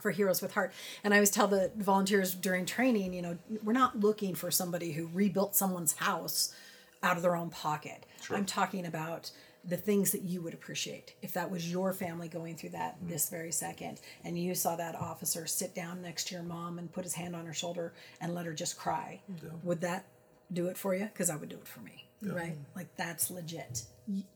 [0.00, 0.72] for Heroes with Heart.
[1.04, 4.92] And I always tell the volunteers during training, you know, we're not looking for somebody
[4.92, 6.54] who rebuilt someone's house
[7.02, 8.06] out of their own pocket.
[8.30, 9.30] I'm talking about
[9.64, 11.14] the things that you would appreciate.
[11.20, 13.10] If that was your family going through that mm-hmm.
[13.10, 16.92] this very second and you saw that officer sit down next to your mom and
[16.92, 19.20] put his hand on her shoulder and let her just cry
[19.62, 20.04] would that
[20.52, 21.04] do it for you?
[21.04, 22.06] Because i would do it for me.
[22.22, 22.56] Right?
[22.74, 23.82] Like that's legit.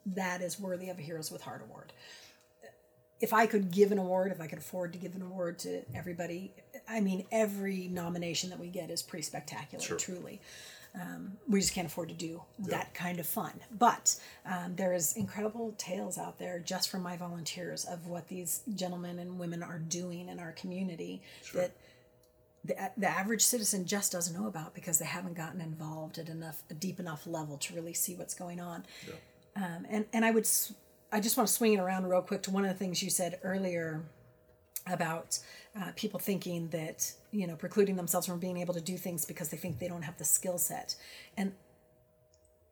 [0.07, 1.92] That is worthy of a heroes with heart award.
[3.20, 5.83] If I could give an award, if I could afford to give an award to
[5.94, 6.53] everybody,
[6.88, 9.96] I mean, every nomination that we get is pretty spectacular, Sure.
[9.96, 10.40] truly.
[10.94, 13.52] Um, we just can't afford to do that kind of fun.
[13.78, 18.61] But um, there is incredible tales out there just from my volunteers of what these
[18.74, 21.22] gentlemen and women are doing in our community
[21.55, 21.72] that
[22.64, 26.62] the, the average citizen just doesn't know about because they haven't gotten involved at enough
[26.70, 28.85] a deep enough level to really see what's going on.
[29.57, 30.46] Um, and and I would
[31.11, 33.11] I just want to swing it around real quick to one of the things you
[33.11, 34.02] said earlier
[34.86, 35.38] about
[35.80, 39.48] uh, people thinking that you know precluding themselves from being able to do things because
[39.50, 40.96] they think they don't have the skill set.
[41.36, 41.52] And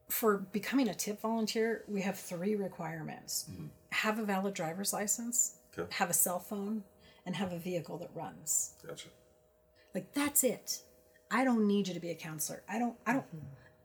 [0.08, 3.48] for becoming a tip volunteer we have three requirements.
[3.92, 5.86] Have a valid driver's license Okay.
[5.96, 6.82] have a cell phone
[7.24, 8.74] and have a vehicle that runs.
[8.86, 9.08] Gotcha.
[9.94, 10.80] like that's it.
[11.30, 12.62] I don't need you to be a counselor.
[12.68, 13.24] I don't i don't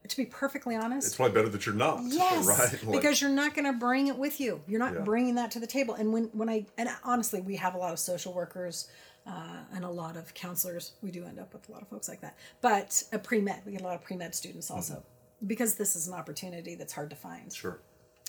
[0.09, 2.01] to be perfectly honest It's probably better that you're not.
[2.05, 2.83] Yes, Right.
[2.83, 4.61] Like- because you're not going to bring it with you.
[4.67, 5.01] You're not Yeah.
[5.01, 5.93] bringing that to the table.
[5.95, 8.87] And when when I and honestly, we have a lot of social workers
[9.27, 10.91] uh, and a lot of counselors.
[11.01, 12.37] We do end up with a lot of folks like that.
[12.61, 15.03] But a pre med, we get a lot of pre med students also
[15.45, 17.51] because this is an opportunity that's hard to find.
[17.51, 17.79] sure.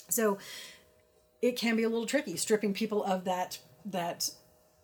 [0.08, 0.38] So
[1.42, 4.30] it can be a little tricky stripping people of that that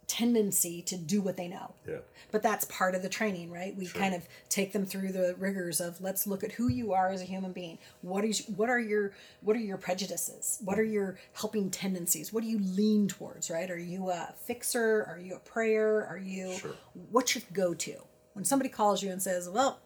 [0.07, 1.99] tendency to do what they know Yeah.
[2.31, 5.81] but that's part of the training right we kind of take them through the rigors
[5.81, 8.79] of let's look at who you are as a human being what is what are
[8.81, 13.49] your what are your prejudices what are your helping tendencies what do you lean towards
[13.51, 16.75] right are you a fixer are you a prayer are you Sure.
[17.11, 17.97] what's your go-to
[18.35, 19.79] when somebody calls you and says well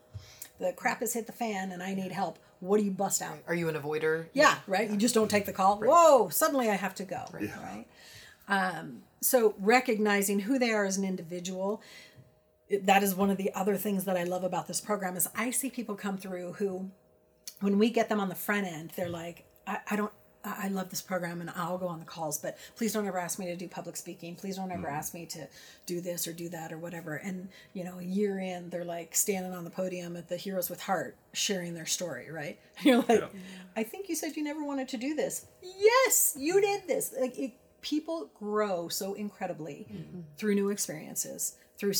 [0.59, 3.39] the crap has hit the fan and i need help what do you bust out
[3.47, 4.27] Are you an avoider?
[4.33, 4.91] yeah, right.
[4.91, 5.77] You just don't take the call.
[5.79, 6.31] Whoa!
[6.31, 7.23] Suddenly, I have to go.
[7.31, 7.85] Right.
[8.49, 11.83] Um, so recognizing who they are as an individual,
[12.83, 15.51] that is one of the other things that I love about this program is I
[15.51, 16.91] see people come through who,
[17.61, 20.13] when we get them on the front end, they're like, I, I don't.
[20.49, 23.37] I love this program and I'll go on the calls, but please don't ever ask
[23.41, 24.37] me to do public speaking.
[24.37, 25.49] Please don't ever ask me to
[25.87, 27.17] do this or do that or whatever.
[27.17, 30.71] And, you know, a year in, they're like standing on the podium at the Heroes
[30.71, 32.61] with Heart sharing their story, right?
[32.83, 33.27] You're like, Yeah.
[33.77, 35.47] I think you said you never wanted to do this.
[35.63, 37.13] Yes, you did this.
[37.21, 37.53] Like it,
[37.87, 40.21] people grow so incredibly mm-hmm.
[40.37, 41.57] through new experiences.
[41.79, 41.93] Through,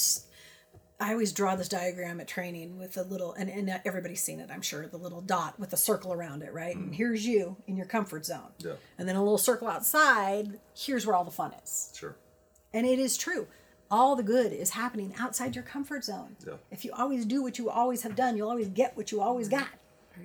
[0.99, 4.51] I always draw this diagram at training with a little, and, and everybody's seen it,
[4.51, 6.75] I'm sure, the little dot with a circle around it, right?
[6.75, 6.95] And mm-hmm.
[6.95, 8.51] here's you in your comfort zone.
[8.59, 8.73] Yeah.
[8.99, 10.59] And then a little circle outside.
[10.77, 11.93] Here's where all the fun is.
[11.97, 12.17] Sure.
[12.75, 13.47] And it is true.
[13.89, 16.35] All the good is happening outside your comfort zone.
[16.45, 16.55] Yeah.
[16.73, 19.49] If you always do what you always have done, you'll always get what you always
[19.49, 19.61] mm-hmm.
[19.61, 19.69] got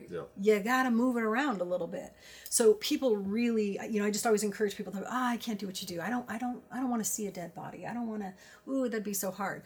[0.09, 0.21] Yeah.
[0.39, 2.13] you gotta move it around a little bit.
[2.49, 5.67] So people really you know i just always encourage people to ah i can't do
[5.67, 6.01] what you do.
[6.01, 7.85] I don't i don't i don't want to see a dead body.
[7.87, 8.33] I don't want to
[8.71, 9.63] ooh that'd be so hard.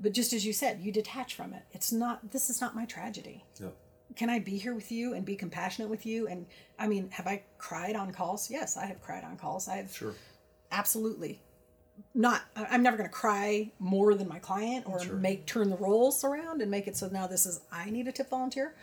[0.00, 1.62] But just as you said you detach from it.
[1.72, 3.44] It's not this is not my tragedy.
[3.60, 3.68] Yeah.
[4.16, 6.28] can i be here with you and be compassionate with you?
[6.28, 6.46] And
[6.78, 8.50] i mean have i cried on calls?
[8.50, 9.68] Yes i have cried on calls.
[9.68, 10.14] I have Sure.
[10.72, 11.40] absolutely
[12.14, 16.24] not i'm never going to cry more than my client or make turn the roles
[16.24, 18.74] around and make it so now this is i need a tip volunteer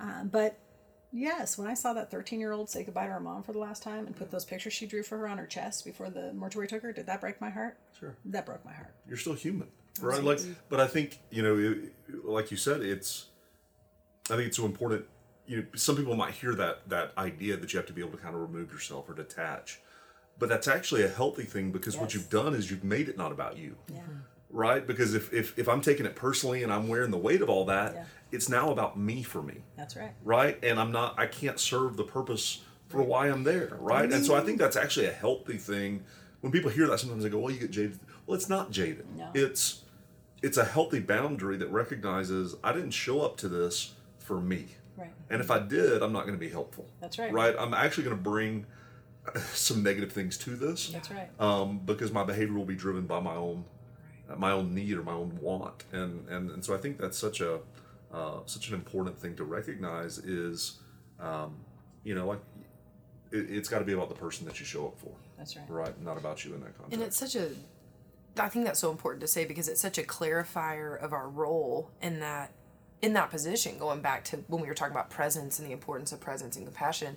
[0.00, 0.58] uh, but
[1.12, 3.58] yes when i saw that 13 year old say goodbye to her mom for the
[3.58, 6.32] last time and put those pictures she drew for her on her chest before the
[6.32, 8.16] mortuary took her did that break my heart Sure.
[8.24, 9.68] that broke my heart You're still human,
[10.00, 10.22] right?
[10.22, 13.26] Like, but I think you know, it, like you said, it's.
[14.28, 15.04] I think it's so important.
[15.46, 18.10] You know, some people might hear that that idea that you have to be able
[18.12, 19.80] to kind of remove yourself or detach,
[20.38, 23.32] but that's actually a healthy thing because what you've done is you've made it not
[23.32, 23.76] about you.
[23.92, 24.00] yeah
[24.54, 24.86] right?
[24.86, 27.66] Because if, if, if I'm taking it personally and I'm wearing the weight of all
[27.66, 28.04] that, Yeah.
[28.30, 30.58] it's now about me for me, that's right right?
[30.62, 34.10] And I'm not, I can't serve the purpose for why I'm there, right?
[34.10, 34.60] And so I think mm.
[34.60, 36.04] that's actually a healthy thing.
[36.40, 39.06] When people hear that, sometimes they go, "Well, you get jaded." Well, it's not jaded.
[39.16, 39.30] No.
[39.34, 39.82] It's
[40.42, 44.66] it's a healthy boundary that recognizes I didn't show up to this for me,
[44.96, 46.86] right and if I did, I'm not going to be helpful.
[47.00, 47.32] That's right.
[47.32, 47.56] Right?
[47.58, 48.66] I'm actually going to bring
[49.52, 50.88] some negative things to this.
[50.88, 51.28] That's right.
[51.40, 53.64] Um, because my behavior will be driven by my own
[54.38, 55.84] my own need or my own want.
[55.92, 57.60] And and, and so I think that's such a
[58.12, 60.78] uh, such an important thing to recognize is
[61.20, 61.56] um,
[62.04, 62.40] you know like
[63.34, 65.12] it, it's got to be about the person that you show up for.
[65.36, 65.68] That's right.
[65.68, 66.92] Right not about you in that context.
[66.92, 67.50] And it's such a,
[68.38, 71.90] I think that's so important to say because it's such a clarifier of our role
[72.00, 72.52] in that,
[73.02, 73.78] in that position.
[73.78, 76.64] Going back to when we were talking about presence and the importance of presence and
[76.64, 77.16] compassion,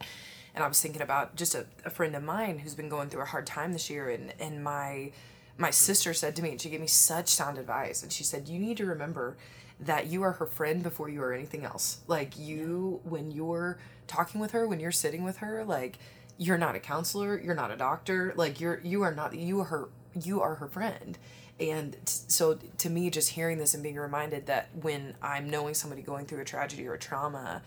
[0.58, 3.22] and I was thinking about just a, a friend of mine who's been going through
[3.22, 5.12] a hard time this year, and and my
[5.56, 8.48] my sister said to me, and she gave me such sound advice, and she said,
[8.48, 9.38] you need to remember
[9.80, 12.00] that you are her friend before you are anything else.
[12.08, 16.00] Like you, when you're talking with her, when you're sitting with her, like
[16.40, 19.66] you're not a counselor, you're not a doctor, like you're you are not you are
[19.66, 19.90] her
[20.20, 21.20] you are her friend.
[21.60, 25.76] And t- so to me, just hearing this and being reminded that when I'm knowing
[25.76, 27.62] somebody going through a tragedy or a trauma,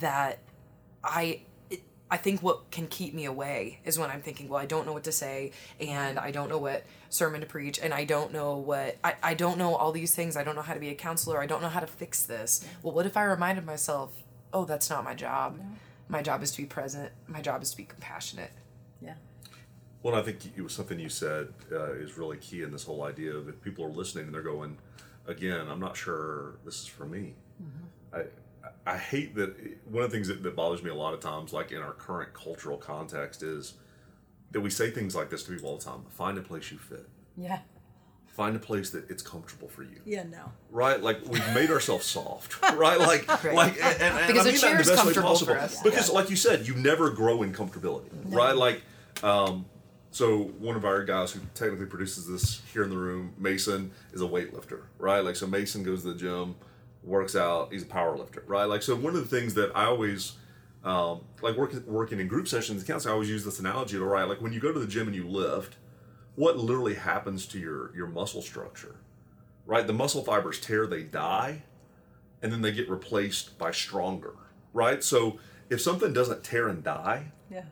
[0.00, 0.40] that
[1.04, 1.42] I
[2.10, 4.92] I think what can keep me away is when I'm thinking, well, I don't know
[4.92, 8.56] what to say and I don't know what sermon to preach and I don't know
[8.56, 10.36] what I, I don't know all these things.
[10.36, 11.40] I don't know how to be a counselor.
[11.40, 12.64] I don't know how to fix this.
[12.82, 15.58] Well, what if I reminded myself, oh, that's not my job.
[16.08, 17.10] My job is to be present.
[17.26, 18.52] My job is to be compassionate.
[19.00, 19.14] yeah
[20.02, 23.02] well I think it was something you said uh, is really key in this whole
[23.04, 24.76] idea of if people are listening and they're going
[25.26, 27.34] again I'm not sure this is for me
[28.12, 28.24] I
[28.86, 29.54] I hate that
[29.90, 31.92] one of the things that, that bothers me a lot of times, like in our
[31.92, 33.74] current cultural context, is
[34.52, 36.04] that we say things like this to people all the time.
[36.10, 37.08] Find a place you fit.
[37.36, 37.60] yeah
[38.26, 40.00] find a place that it's comfortable for you.
[40.04, 40.50] Yeah, no.
[40.72, 42.98] Right, like we've made ourselves soft, right?
[42.98, 43.54] Like, Right.
[43.54, 45.54] like, and, and, and Because I a mean that in the best way possible.
[45.84, 46.14] Because, Yeah.
[46.16, 48.56] like you said, you never grow in comfortability, right?
[48.56, 48.82] Like,
[49.22, 49.66] um,
[50.10, 54.20] so one of our guys who technically produces this here in the room, Mason, is
[54.20, 55.20] a weightlifter, right?
[55.20, 56.56] Like, so Mason goes to the gym,
[57.04, 58.64] works out, he's a power lifter, right?
[58.64, 60.32] Like, so one of the things that I always
[60.84, 64.04] um, like working working in group sessions and counseling, I always use this analogy to
[64.04, 65.76] right, like when you go to the gym and you lift,
[66.36, 68.96] what literally happens to your your muscle structure,
[69.66, 69.86] right?
[69.86, 71.62] The muscle fibers tear, they die,
[72.42, 74.34] and then they get replaced by stronger,
[74.74, 75.02] right?
[75.02, 75.38] So
[75.70, 77.64] if something doesn't tear and die, Yeah.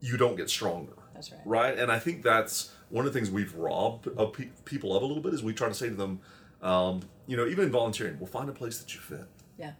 [0.00, 0.92] you don't get stronger.
[1.14, 1.40] That's right.
[1.46, 5.02] Right, and I think that's one of the things we've robbed of pe- people of
[5.02, 6.20] a little bit is we try to say to them,
[6.62, 9.24] um, you know, even in volunteering, well, find a place that you fit.
[9.58, 9.72] Yeah.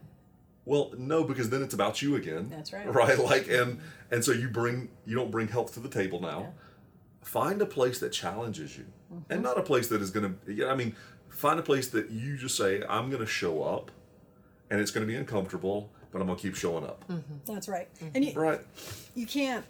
[0.64, 2.48] Well, no, because then it's about you again.
[2.50, 2.86] That's right.
[2.92, 3.80] Right, like and
[4.10, 6.52] and so you bring you don't bring health to the table now.
[7.22, 9.32] Find a place that challenges you, Mm-hmm.
[9.32, 10.52] and not a place that is going to.
[10.54, 10.96] Yeah, I mean,
[11.28, 13.90] find a place that you just say, "I'm going to show up,"
[14.70, 17.04] and it's going to be uncomfortable, but I'm going to keep showing up.
[17.46, 17.88] That's right.
[18.14, 18.60] And you, Right.
[19.14, 19.64] you can't.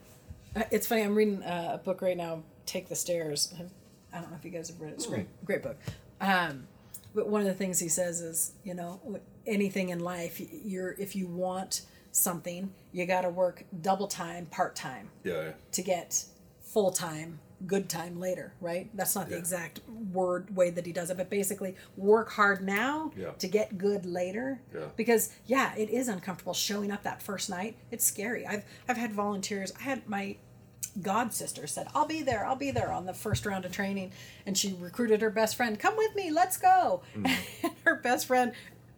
[0.57, 1.03] uh, It's funny.
[1.03, 2.43] I'm reading uh, a book right now.
[2.67, 3.53] Take the stairs.
[4.13, 4.95] I don't know if you guys have read it.
[4.95, 5.77] It's a great, great book.
[6.21, 6.67] Um,
[7.15, 9.01] but one of the things he says is, you know,
[9.47, 14.77] anything in life, you're if you want something, you got to work double time, part
[14.77, 15.33] time Yeah.
[15.45, 15.53] yeah.
[15.73, 16.25] to get
[16.61, 18.53] full time, good time later.
[18.61, 18.91] Right?
[18.95, 19.81] That's not the exact
[20.13, 23.31] word way that he does it, but basically, work hard now Yeah.
[23.39, 24.61] to get good later.
[24.75, 24.87] Yeah.
[24.97, 27.77] Because yeah, it is uncomfortable showing up that first night.
[27.91, 28.47] It's scary.
[28.47, 29.73] I've I've had volunteers.
[29.79, 30.37] I had my
[31.01, 32.45] god sister said, "I'll be there.
[32.45, 34.12] I'll be there on the first round of training,"
[34.47, 35.78] and she recruited her best friend.
[35.78, 36.30] Come with me.
[36.30, 37.03] Let's go.
[37.16, 37.30] Mm.
[37.62, 38.53] And her best friend.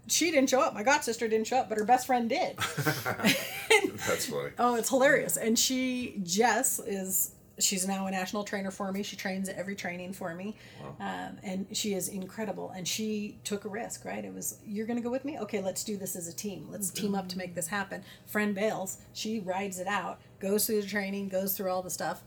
[0.07, 0.75] She didn't show up.
[0.75, 2.59] My god sister didn't show up, but her best friend did.
[4.07, 4.51] That's funny.
[4.59, 5.39] Oh, it's hilarious.
[5.39, 9.03] And she, Jess, is she's now a national trainer for me.
[9.03, 10.57] She trains at every training for me,
[11.01, 12.71] um, and she is incredible.
[12.71, 14.25] And she took a risk, right?
[14.25, 15.39] It was you're going to go with me.
[15.39, 16.69] Okay, let's do this as a team.
[16.71, 18.03] Let's team up to make this happen.
[18.27, 18.99] Friend bails.
[19.13, 22.23] She rides it out, goes through the training, goes through all the stuff.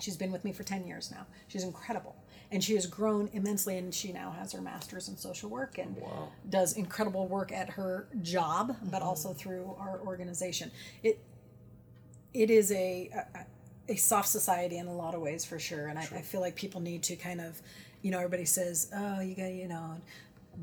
[0.00, 1.26] She's been with me for ten years now.
[1.48, 2.16] She's incredible.
[2.50, 5.96] And she has grown immensely, and she now has her master's in social work and
[5.96, 6.28] Wow.
[6.48, 9.08] does incredible work at her job, but mm-hmm.
[9.08, 10.70] also through our organization.
[11.02, 11.18] It
[12.34, 13.44] it is a, a
[13.88, 16.54] a soft society in a lot of ways for sure and I, I feel like
[16.54, 17.60] people need to kind of
[18.00, 19.96] you know everybody says oh you got you know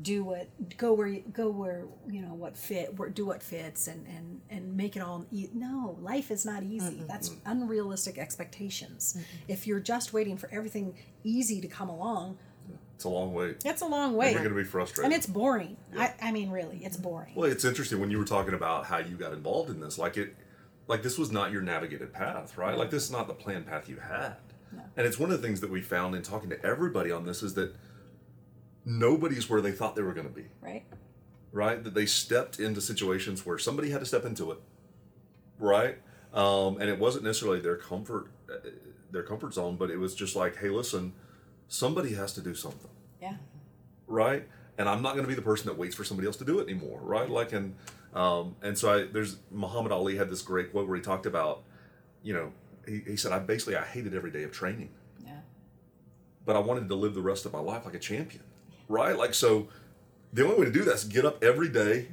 [0.02, 3.86] do what go where you go where you know what fit where, do what fits
[3.88, 9.18] and and and make it all e- no life is not easy that's unrealistic expectations
[9.48, 12.38] if you're just waiting for everything easy to come along
[12.94, 13.56] It's a long way.
[13.64, 15.04] that's a long way You're going to be frustrated.
[15.06, 18.24] and it's boring I, I mean really it's boring Well, it's interesting when you were
[18.24, 19.98] talking about how you got involved in this.
[19.98, 20.36] Like it,
[20.86, 22.76] like this was not your navigated path, right?
[22.76, 24.36] Like this is not the planned path you had.
[24.96, 27.42] And it's one of the things that we found in talking to everybody on this
[27.42, 27.74] is that
[28.84, 30.84] nobody's where they thought they were going to be, right.
[31.52, 31.82] Right?
[31.82, 34.58] That they stepped into situations where somebody had to step into it,
[35.58, 35.98] right?
[36.32, 38.68] Um, and it wasn't necessarily their comfort, uh,
[39.10, 41.12] their comfort zone, but it was just like, hey, listen,
[41.68, 42.90] somebody has to do something.
[43.20, 43.36] Yeah.
[44.06, 44.48] Right?
[44.78, 46.60] And I'm not going to be the person that waits for somebody else to do
[46.60, 47.28] it anymore, right?
[47.28, 47.74] Like, and
[48.14, 51.62] um, and so I, there's Muhammad Ali had this great quote where he talked about,
[52.22, 52.52] you know,
[52.86, 54.90] he, he said, I basically I hated every day of training,
[55.24, 55.40] yeah.
[56.44, 58.42] But I wanted to live the rest of my life like a champion,
[58.90, 59.16] right?
[59.16, 59.68] Like, so
[60.32, 62.08] the only way to do that is get up every day,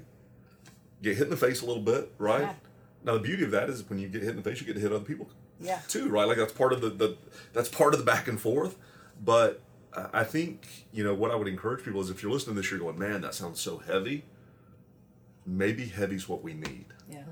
[1.01, 2.41] get hit in the face a little bit, right?
[2.43, 2.53] Yeah.
[3.03, 4.73] Now the beauty of that is when you get hit in the face, you get
[4.75, 6.27] to hit other people yeah too, right?
[6.27, 7.17] Like that's part of the, the
[7.53, 8.77] that's part of the back and forth.
[9.23, 9.61] But
[10.13, 12.69] I think you know what I would encourage people is if you're listening to this,
[12.69, 14.23] you're going, man, that sounds so heavy.
[15.45, 16.85] Maybe heavy's what we need.
[17.09, 17.23] yeah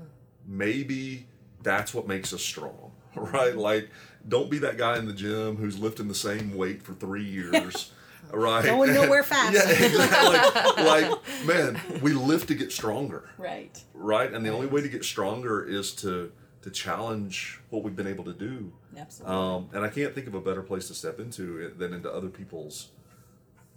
[0.46, 1.26] Maybe
[1.62, 3.54] that's what makes us strong, right?
[3.56, 3.90] Like,
[4.26, 7.92] don't be that guy in the gym who's lifting the same weight for three years.
[8.32, 8.64] Right.
[8.64, 9.54] Going nowhere fast.
[9.54, 10.84] Yeah, exactly.
[10.84, 11.10] like,
[11.46, 14.32] man, we live to get stronger right right?
[14.32, 18.24] And the only way to get stronger is to to challenge what we've been able
[18.24, 18.72] to do.
[18.96, 21.92] absolutely Um, and I can't think of a better place to step into it than
[21.92, 22.88] into other people's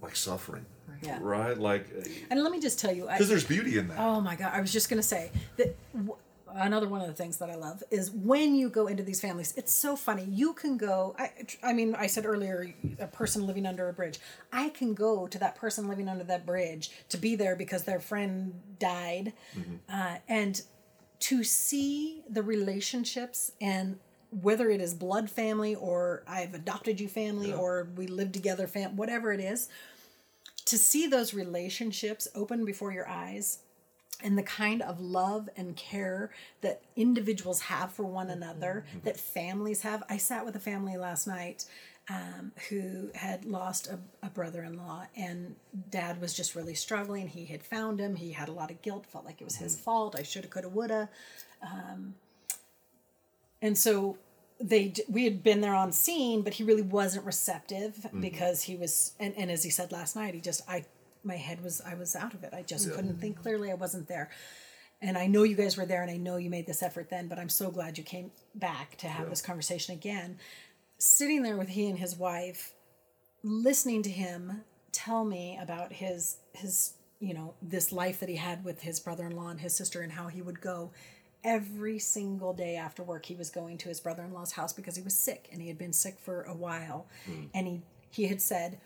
[0.02, 0.66] like suffering,
[1.04, 1.20] Yeah.
[1.22, 1.58] right?
[1.58, 1.88] Like,
[2.32, 4.00] And let me just tell you, because there's beauty in that.
[4.00, 6.16] oh my God, I was just going to say that w-
[6.54, 9.54] another one of the things that I love is when you go into these families,
[9.58, 10.26] it's so funny.
[10.26, 11.32] You can go, I,
[11.64, 14.20] I mean, I said earlier, a person living under a bridge.
[14.52, 18.00] I can go to that person living under that bridge to be there because their
[18.00, 19.34] friend died.
[19.92, 20.62] Uh, and
[21.20, 24.00] to see the relationships and
[24.32, 28.96] whether it is blood family or I've adopted you family or we live together fam
[28.96, 29.70] whatever it is
[30.66, 33.60] to see those relationships open before your eyes
[34.24, 39.82] and the kind of love and care that individuals have for one another that families
[39.82, 40.04] have.
[40.10, 41.66] I sat with a family last night
[42.10, 45.56] um, who had lost a, a brother-in-law and
[45.90, 47.28] dad was just really struggling.
[47.28, 48.16] He had found him.
[48.16, 50.16] He had a lot of guilt felt like it was his fault.
[50.18, 51.10] I shoulda coulda woulda.
[51.62, 52.16] Um,
[53.62, 54.18] and so
[54.60, 59.14] they we had been there on scene but he really wasn't receptive because he was
[59.20, 60.84] and, and as he said last night he just i
[61.30, 62.54] my head was i was out of it.
[62.54, 63.72] I just couldn't think clearly.
[63.72, 64.30] I wasn't there.
[65.02, 67.28] And i know you guys were there and i know you made this effort then
[67.28, 70.38] but i'm so glad you came back to have this conversation again.
[70.98, 72.74] Sitting there with he and his wife
[73.44, 78.64] listening to him tell me about his his you know this life that he had
[78.64, 80.92] with his brother-in-law and his sister and how he would go
[81.44, 83.26] every single day after work.
[83.26, 85.94] He was going to his brother-in-law's house because he was sick and he had been
[85.94, 87.08] sick for a while.
[87.26, 87.46] Hmm.
[87.54, 88.80] And he he had said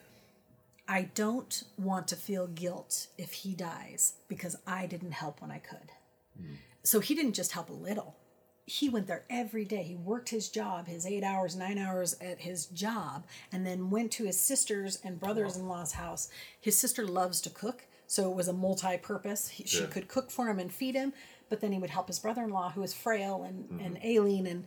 [0.88, 5.60] I don't want to feel guilt if he dies because I didn't help when I
[5.60, 5.92] could.
[6.38, 6.56] Hmm.
[6.84, 8.18] So he didn't just help a little.
[8.66, 9.84] He went there every day.
[9.84, 14.12] He worked his job, his eight hours, nine hours at his job, and then went
[14.14, 16.30] to his sister's and brothers in law's house.
[16.60, 19.52] His sister loves to cook, so it was a multi purpose.
[19.66, 21.14] She could cook for him and feed him,
[21.50, 23.86] but then he would help his brother in law, who was frail and, mm-hmm.
[23.86, 24.66] and ailing and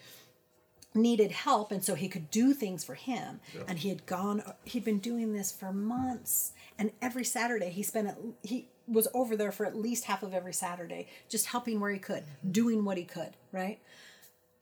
[0.96, 3.40] needed help and so he could do things for him.
[3.68, 8.08] And he had gone he'd been doing this for months and every saturday he spent
[8.08, 11.90] at, he was over there for at least half of every saturday just helping where
[11.90, 12.52] he could mm-hmm.
[12.52, 13.78] doing what he could right?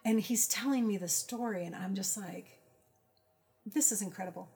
[0.07, 2.61] And he's telling me the story and i'm just like
[3.67, 4.49] this is incredible.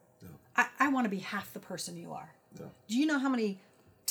[0.55, 2.35] I, I want to be half the person you are.
[2.59, 2.67] Yeah.
[2.89, 3.61] do you know how many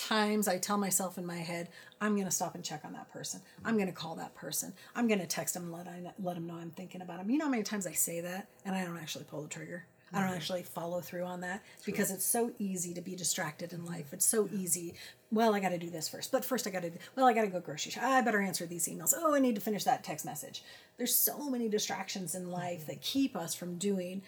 [0.07, 3.11] times I tell myself in my head, I'm going to stop and check on that
[3.11, 3.41] person.
[3.65, 4.73] I'm going to call that person.
[4.95, 7.29] I'm going to text them, let I let them know I'm thinking about them.
[7.29, 9.85] You know how many times I say that and I don't actually pull the trigger.
[10.13, 13.83] I don't actually follow through on that because it's so easy to be distracted in
[13.83, 14.13] life.
[14.13, 14.93] It's so easy.
[15.33, 16.91] Well, I got to do this first, but first I got to.
[17.17, 18.03] Well, I got to go grocery shop.
[18.03, 19.13] I better answer these emails.
[19.17, 20.63] Oh, I need to finish that text message.
[20.97, 22.91] There's so many distractions in life mm-hmm.
[22.91, 24.21] that keep us from doing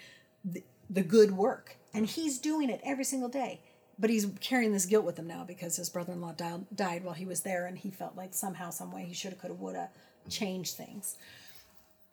[0.43, 3.61] the, the good work, and he's doing it every single day
[3.99, 7.25] but he's carrying this guilt with him now because his brother-in-law died, died while he
[7.25, 9.75] was there and he felt like somehow some way he should have could have would
[9.75, 9.89] have
[10.29, 11.17] changed things.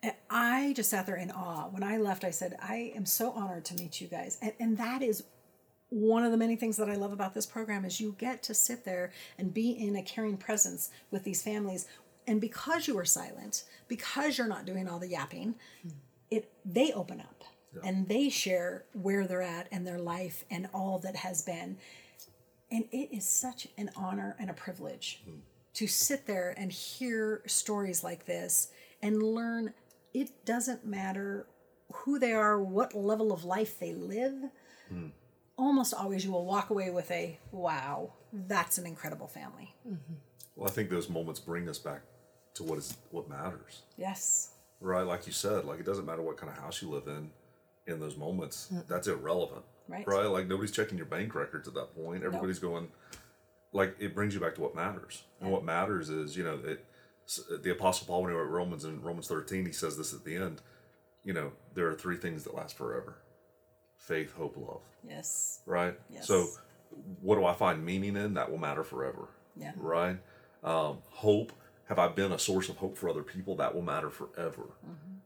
[0.03, 1.69] And i just sat there in awe.
[1.69, 4.37] When i left i said i am so honored to meet you guys.
[4.41, 5.23] And, and that is
[5.89, 8.53] one of the many things that i love about this program is you get to
[8.53, 11.87] sit there and be in a caring presence with these families.
[12.27, 15.89] And because you are silent because you're not doing all the yapping hmm.
[16.29, 17.43] it they open up
[17.83, 21.77] and they share where they're at and their life and all that has been.
[22.71, 25.37] And it is such an honor and a privilege hmm.
[25.75, 28.69] to sit there and hear stories like this
[29.01, 29.73] and learn
[30.13, 31.45] it doesn't matter
[31.91, 34.33] who they are what level of life they live
[34.89, 35.07] hmm.
[35.57, 39.73] almost always you will walk away with a wow that's an incredible family.
[39.87, 40.13] Mm-hmm.
[40.55, 42.01] Well, I think those moments bring us back
[42.55, 44.51] to what is what matters, yes.
[44.81, 45.05] Right?
[45.05, 47.31] Like you said, like it doesn't matter what kind of house you live in.
[47.87, 50.05] In those moments, that's irrelevant, Right.
[50.05, 50.25] Right?
[50.25, 52.23] Like nobody's checking your bank records at that point.
[52.23, 52.89] Everybody's going,
[53.71, 56.85] like it brings you back to what matters, and what matters is you know it.
[57.61, 60.35] The Apostle Paul, when he wrote Romans in Romans thirteen, he says this at the
[60.35, 60.61] end.
[61.23, 63.17] You know, there are three things that last forever:
[63.97, 64.81] faith, hope, love.
[65.07, 65.97] yes right?
[66.09, 66.27] Yes.
[66.27, 66.47] So,
[67.21, 68.33] what do I find meaning in?
[68.33, 69.29] That will matter forever.
[69.55, 69.71] Yeah.
[69.77, 70.17] Right?
[70.63, 71.51] Um, hope.
[71.85, 73.55] Have I been a source of hope for other people?
[73.55, 74.63] That will matter forever.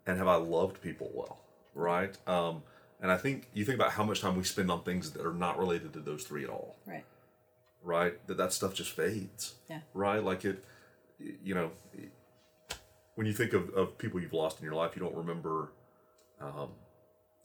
[0.06, 1.41] And have I loved people well?
[1.76, 2.16] Right?
[2.28, 2.64] Um,
[3.02, 5.34] and I think you think about how much time we spend on things that are
[5.34, 6.76] not related to those three at all.
[6.86, 7.04] right
[7.84, 8.26] Right?
[8.28, 9.56] That that stuff just fades.
[9.70, 9.80] Yeah.
[9.94, 10.24] Right?
[10.24, 10.64] Like it,
[11.44, 11.72] you know,
[13.16, 15.72] when you think of, of people you've lost in your life, you don't remember
[16.42, 16.70] um,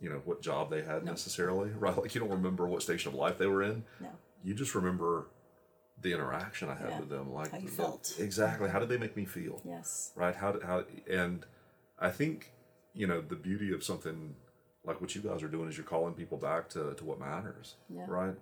[0.00, 3.14] you know what job they had necessarily right like you don't remember what station of
[3.14, 4.08] life they were in no
[4.44, 5.26] you just remember
[6.02, 7.00] the interaction i had Yeah.
[7.00, 8.14] with them like How you the- felt.
[8.18, 11.44] exactly how did they make me feel yes right how did how and
[11.98, 12.52] i think
[12.96, 14.34] you know the beauty of something
[14.84, 17.74] like what you guys are doing is you're calling people back to, to what matters
[17.88, 18.04] Yeah.
[18.08, 18.34] right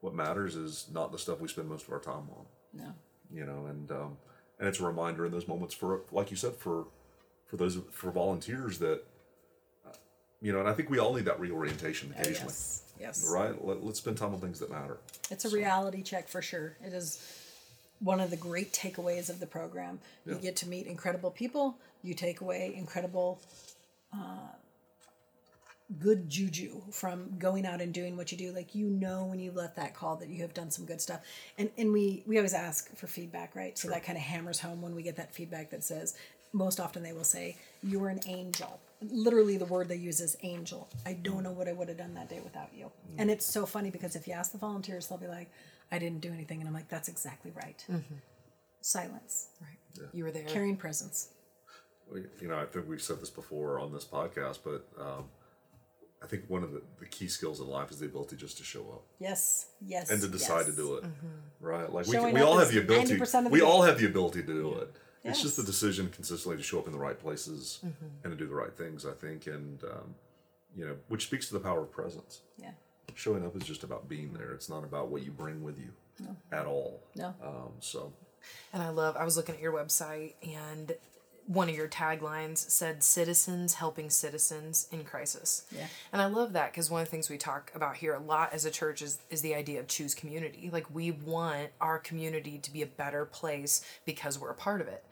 [0.00, 2.92] what matters is not the stuff we spend most of our time on no
[3.32, 4.16] you know and um,
[4.58, 6.86] and it's a reminder in those moments for like you said for
[7.46, 9.02] for those for volunteers that
[10.40, 13.64] you know and i think we all need that reorientation Oh, occasionally yes yes right
[13.64, 14.98] Let, let's spend time on things that matter
[15.30, 16.76] It's a reality check for sure.
[16.84, 17.18] It is
[18.00, 19.98] one of the great takeaways of the program.
[20.26, 20.40] You Yeah.
[20.40, 21.76] get to meet incredible people.
[22.02, 23.40] You take away incredible
[24.14, 24.54] uh,
[26.00, 28.52] good juju from going out and doing what you do.
[28.52, 31.20] Like you know when you left that call that you have done some good stuff.
[31.58, 33.76] And and we we always ask for feedback, right?
[33.78, 36.16] So that kind of hammers home when we get that feedback that says
[36.52, 38.80] most often they will say you're an angel.
[39.02, 40.88] Literally the word they use is angel.
[41.04, 42.90] I don't know what I would have done that day without you.
[43.18, 45.50] And it's so funny because if you ask the volunteers they'll be like
[45.92, 47.84] I didn't do anything and I'm like that's exactly right.
[48.80, 49.48] Silence.
[49.60, 50.08] Right.
[50.12, 50.44] You were there.
[50.44, 51.28] Carrying presence.
[52.12, 55.24] We- you know, I think we've said this before on this podcast, but um,
[56.22, 58.64] I think one of the, the key skills in life is the ability just to
[58.64, 60.10] show up Yes, yes.
[60.10, 60.66] and to decide yes.
[60.66, 61.04] to do it.
[61.60, 61.92] Right?
[61.92, 63.16] Like we, Showing can, we all have the ability.
[63.16, 64.94] 90% We the all have the ability to do it.
[65.26, 68.06] It's just the decision consistently to show up in the right places Mm-hmm.
[68.24, 69.06] and to do the right things.
[69.06, 70.14] I think, and um,
[70.76, 72.42] you know, which speaks to the power of presence.
[72.58, 72.72] Yeah.
[73.14, 74.52] Showing up is just about being there.
[74.52, 75.90] It's not about what you bring with you
[76.52, 77.00] at all.
[77.16, 77.34] No.
[77.42, 78.12] Um, so
[78.72, 80.92] And I love, I was looking at your website and
[81.46, 85.66] one of your taglines said citizens helping citizens in crisis.
[85.70, 85.86] Yeah.
[86.12, 88.52] And I love that because one of the things we talk about here a lot
[88.52, 90.70] as a church is, is the idea of choose community.
[90.72, 94.88] Like we want our community to be a better place because we're a part of
[94.88, 95.04] it.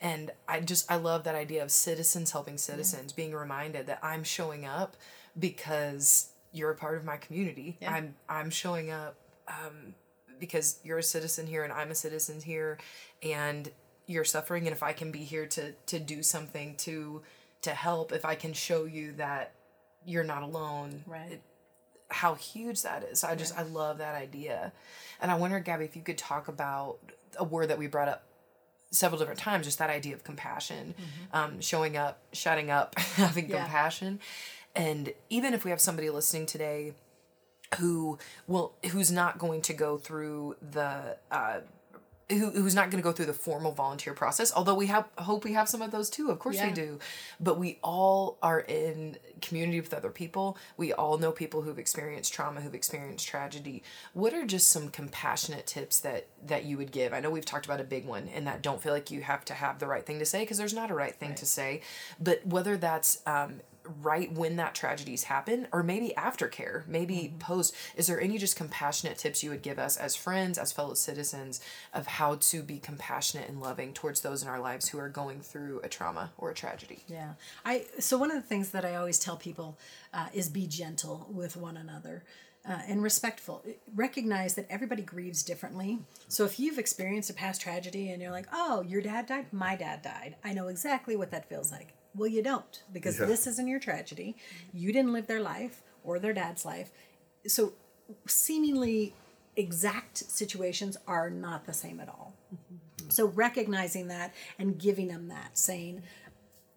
[0.00, 4.24] And I just, I love that idea of citizens helping citizens, being reminded that I'm
[4.24, 4.96] showing up
[5.38, 7.76] because you're a part of my community.
[7.80, 7.92] Yeah.
[7.92, 9.16] I'm, I'm showing up
[9.48, 9.94] um,
[10.38, 12.78] because you're a citizen here and I'm a citizen here
[13.22, 13.70] and
[14.10, 17.22] you're suffering and if I can be here to to do something to
[17.62, 19.52] to help if I can show you that
[20.04, 21.32] you're not alone Right.
[21.32, 21.42] it-
[22.12, 23.22] how huge that is.
[23.22, 24.72] I just I love that idea.
[25.20, 26.98] And I wonder Gabby if you could talk about
[27.38, 28.24] a word that we brought up
[28.90, 30.94] several different times just that idea of compassion.
[31.32, 33.58] Um, showing up shutting up having Yeah.
[33.62, 34.18] compassion.
[34.74, 36.94] And even if we have somebody listening today
[37.78, 41.60] who will who's not going to go through the uh,
[42.30, 45.44] who, who's not going to go through the formal volunteer process although we have hope
[45.44, 46.98] we have some of those too of course we do.
[47.38, 50.56] But we all are in community with other people.
[50.76, 53.82] We all know people who've experienced trauma who've experienced tragedy.
[54.12, 57.12] What are just some compassionate tips that that you would give?
[57.12, 59.44] I know we've talked about a big one and that don't feel like you have
[59.46, 61.82] to have the right thing to say because there's not a right thing to say.
[62.20, 63.60] But whether that's um,
[64.02, 69.18] right when that tragedies happen or maybe aftercare maybe post is there any just compassionate
[69.18, 71.60] tips you would give us as friends as fellow citizens
[71.92, 75.40] of how to be compassionate and loving towards those in our lives who are going
[75.40, 77.32] through a trauma or a tragedy Yeah.
[77.64, 79.78] I so one of the things that I always tell people
[80.12, 82.24] uh, is be gentle with one another.
[82.68, 83.64] Uh, and respectful.
[83.94, 85.98] Recognize that everybody grieves differently.
[86.28, 89.76] So if you've experienced a past tragedy and you're like, "Oh, your dad died, my
[89.76, 91.94] dad died," I know exactly what that feels like.
[92.14, 93.26] Well, you don't because Yeah.
[93.26, 94.36] this isn't your tragedy.
[94.72, 96.90] You didn't live their life or their dad's life.
[97.46, 97.74] So
[98.26, 99.14] seemingly
[99.56, 102.34] exact situations are not the same at all.
[103.08, 106.02] So recognizing that and giving them that, saying,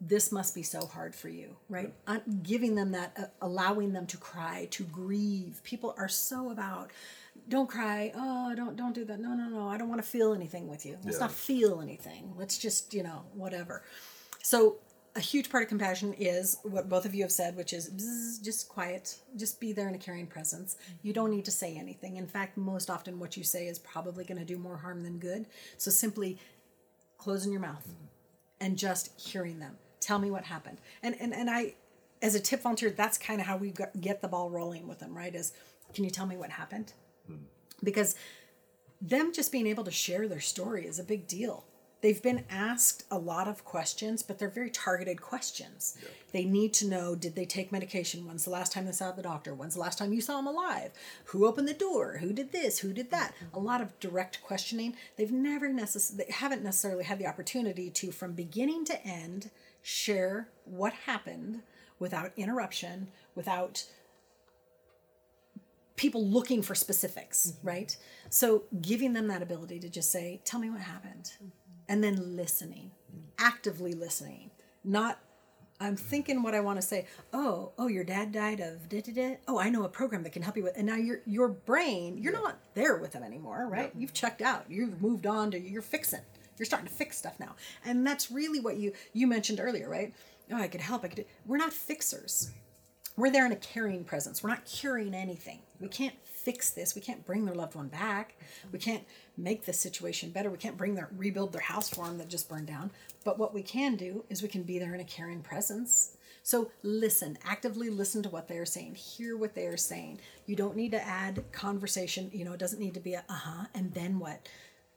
[0.02, 1.94] this must be so hard for you, right?
[2.08, 5.62] Un- giving them that, uh, allowing them to cry, to grieve.
[5.64, 6.92] People are so about,
[7.48, 8.12] don't cry.
[8.16, 9.20] Oh, don't don't do that.
[9.20, 9.68] No, no, no.
[9.70, 10.98] I don't want to feel anything with you.
[11.04, 11.22] Let's Yeah.
[11.26, 12.34] not feel anything.
[12.38, 13.84] Let's just, you know, whatever.
[14.42, 14.78] So
[15.16, 18.44] a huge part of compassion is what both of you have said, which is bzz,
[18.44, 20.78] just quiet, just be there in a caring presence.
[21.04, 22.18] You don't need to say anything.
[22.18, 25.20] In fact, most often what you say is probably going to do more harm than
[25.20, 25.46] good.
[25.78, 26.40] So simply
[27.18, 27.88] closing your mouth
[28.60, 29.78] and just hearing them.
[30.00, 30.80] Tell me what happened.
[31.04, 31.76] And and and I,
[32.22, 35.16] as a tip volunteer, that's kind of how we get the ball rolling with them.
[35.16, 35.34] Right?
[35.34, 35.54] Is
[35.94, 36.94] can you tell me what happened?
[37.28, 37.46] Hmm.
[37.84, 38.16] Because
[39.00, 41.66] them just being able to share their story is a big deal.
[42.04, 45.98] They've been asked a lot of questions, but they're very targeted questions.
[46.34, 48.28] They need to know did they take medication?
[48.28, 49.56] When's the last time they saw the doctor?
[49.56, 50.92] When's the last time you saw them alive?
[51.28, 52.18] Who opened the door?
[52.18, 52.80] Who did this?
[52.80, 53.34] Who did that?
[53.36, 53.56] Mm-hmm.
[53.56, 54.98] A lot of direct questioning.
[55.16, 59.50] They've never necessarily, they haven't necessarily had the opportunity to, from beginning to end,
[59.82, 61.62] share what happened
[62.00, 63.86] without interruption, without
[65.96, 67.68] people looking for specifics, mm-hmm.
[67.68, 67.98] right?
[68.30, 71.48] So giving them that ability to just say, "Tell me what happened," mm-hmm.
[71.88, 72.92] And then listening,
[73.38, 74.52] actively listening,
[74.84, 75.20] not.
[75.80, 77.08] I'm thinking what I want to say.
[77.34, 79.38] Oh, oh, your dad died of da da da.
[79.48, 80.78] Oh, I know a program that can help you with.
[80.78, 83.92] And now your your brain, you're not there with them anymore, right?
[83.98, 84.66] You've checked out.
[84.70, 86.22] You've moved on to you're fixing.
[86.58, 90.14] You're starting to fix stuff now, and that's really what you you mentioned earlier, right?
[90.52, 91.04] Oh, I could help.
[91.04, 91.26] I could.
[91.46, 92.52] We're not fixers
[93.16, 94.42] we're there in a caring presence.
[94.42, 95.60] We're not curing anything.
[95.80, 96.96] We can't fix this.
[96.96, 98.36] We can't bring their loved one back.
[98.72, 99.04] We can't
[99.38, 100.50] make the situation better.
[100.50, 102.92] We can't bring their rebuild their house for them that just burned down.
[103.24, 106.18] But what we can do is we can be there in a caring presence.
[106.44, 108.96] So listen, actively listen to what they are saying.
[108.96, 110.20] Hear what they are saying.
[110.46, 112.30] You don't need to add conversation.
[112.34, 114.48] You know, it doesn't need to be a uh huh and then what.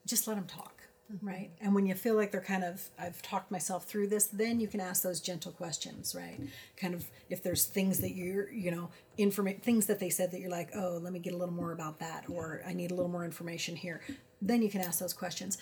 [0.05, 0.76] Just let them talk
[1.23, 4.59] right and when you feel like they're kind of i've talked myself through this then
[4.59, 6.41] you can ask those gentle questions right?
[6.77, 10.41] Kind of if there's things that you're you know informa- things that they said that
[10.41, 12.95] you're like oh let me get a little more about that or i need a
[12.95, 14.01] little more information here
[14.43, 15.59] then you can ask those questions.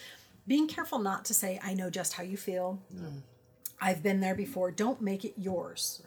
[0.46, 2.80] Being careful not to say i know just how you feel.
[3.80, 4.70] I've been there before.
[4.70, 6.02] Don't make it yours.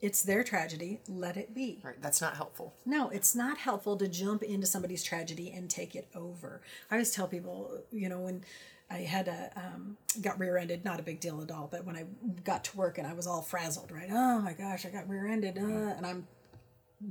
[0.00, 1.00] It's their tragedy.
[1.08, 1.80] Let it be.
[1.82, 2.74] Right that's not helpful.
[2.84, 6.60] No, it's not helpful to jump into somebody's tragedy and take it over.
[6.90, 8.44] I always tell people, you know, when
[8.90, 12.04] I had a um, got rear-ended, not a big deal at all, but when I
[12.44, 14.08] got to work and I was all frazzled, right?
[14.10, 15.62] Oh my gosh, I got rear-ended, uh,
[15.96, 16.26] and I'm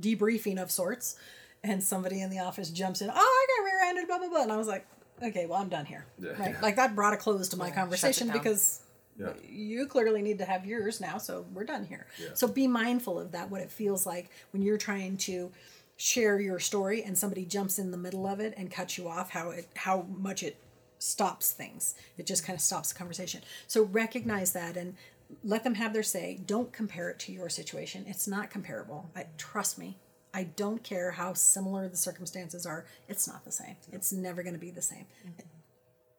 [0.00, 1.16] debriefing of sorts,
[1.62, 3.10] and somebody in the office jumps in.
[3.10, 4.86] Oh, I got rear-ended, blah blah blah, and I was like,
[5.22, 6.06] okay, well, I'm done here.
[6.18, 6.30] Yeah.
[6.40, 8.80] Right, like that brought a close to my conversation because
[9.18, 9.32] Yeah.
[9.48, 12.06] you clearly need to have yours now, so we're done here.
[12.20, 12.28] Yeah.
[12.34, 15.50] So be mindful of that, what it feels like when you're trying to
[15.96, 19.30] share your story and somebody jumps in the middle of it and cuts you off,
[19.30, 20.56] how it how much it
[21.04, 21.94] stops things.
[22.16, 23.42] It just kind of stops the conversation.
[23.66, 24.94] So recognize that and
[25.42, 26.40] let them have their say.
[26.46, 28.04] Don't compare it to your situation.
[28.08, 29.10] It's not comparable.
[29.14, 29.98] I, trust me.
[30.32, 32.86] I don't care how similar the circumstances are.
[33.08, 33.76] It's not the same.
[33.92, 35.06] It's never going to be the same.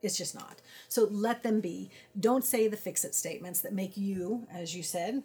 [0.02, 0.62] It's just not.
[0.88, 1.90] So let them be.
[2.18, 5.24] Don't say the fix it statements that make you, as you said,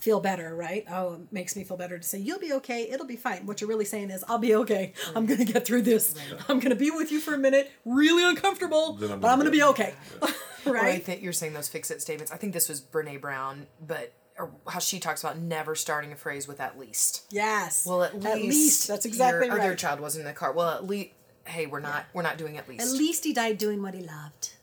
[0.00, 0.84] feel better, right?
[0.90, 3.46] Oh, it makes me feel better to say, you'll be okay, it'll be fine.
[3.46, 4.92] What you're really saying is, I'll be okay.
[5.14, 6.14] I'm going to get through this.
[6.48, 9.50] I'm going to be with you for a minute, really uncomfortable, I'm but I'm gonna
[9.50, 9.94] going to get- be okay.
[10.66, 11.04] Or I right?
[11.04, 12.32] think you're saying those fix it statements.
[12.32, 16.16] I think this was Brene Brown, but or how she talks about never starting a
[16.16, 17.24] phrase with at least.
[17.30, 17.86] Yes.
[17.86, 19.78] Well, at least, That's exactly your, Or their right.
[19.78, 20.52] child wasn't in the car.
[20.52, 21.10] Well, at least
[21.44, 22.84] hey, we're not we're not doing at least.
[22.84, 24.54] At least he died doing what he loved.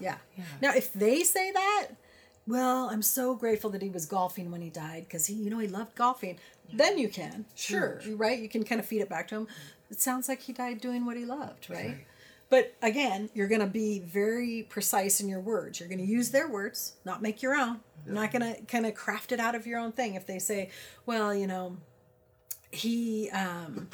[0.00, 0.16] Yeah.
[0.36, 0.44] Yeah.
[0.60, 1.86] Now, if they say that,
[2.46, 5.58] well, I'm so grateful that he was golfing when he died because he, you know,
[5.58, 6.38] he loved golfing.
[6.72, 8.38] Then you can, sure, right?
[8.38, 9.48] You can kind of feed it back to him.
[9.90, 12.06] It sounds like he died doing what he loved, right?
[12.48, 15.80] But again, you're going to be very precise in your words.
[15.80, 17.80] You're going to use their words, not make your own.
[18.04, 20.14] You're not going to kind of craft it out of your own thing.
[20.14, 20.70] If they say,
[21.06, 21.76] well, you know,
[22.70, 23.88] he um,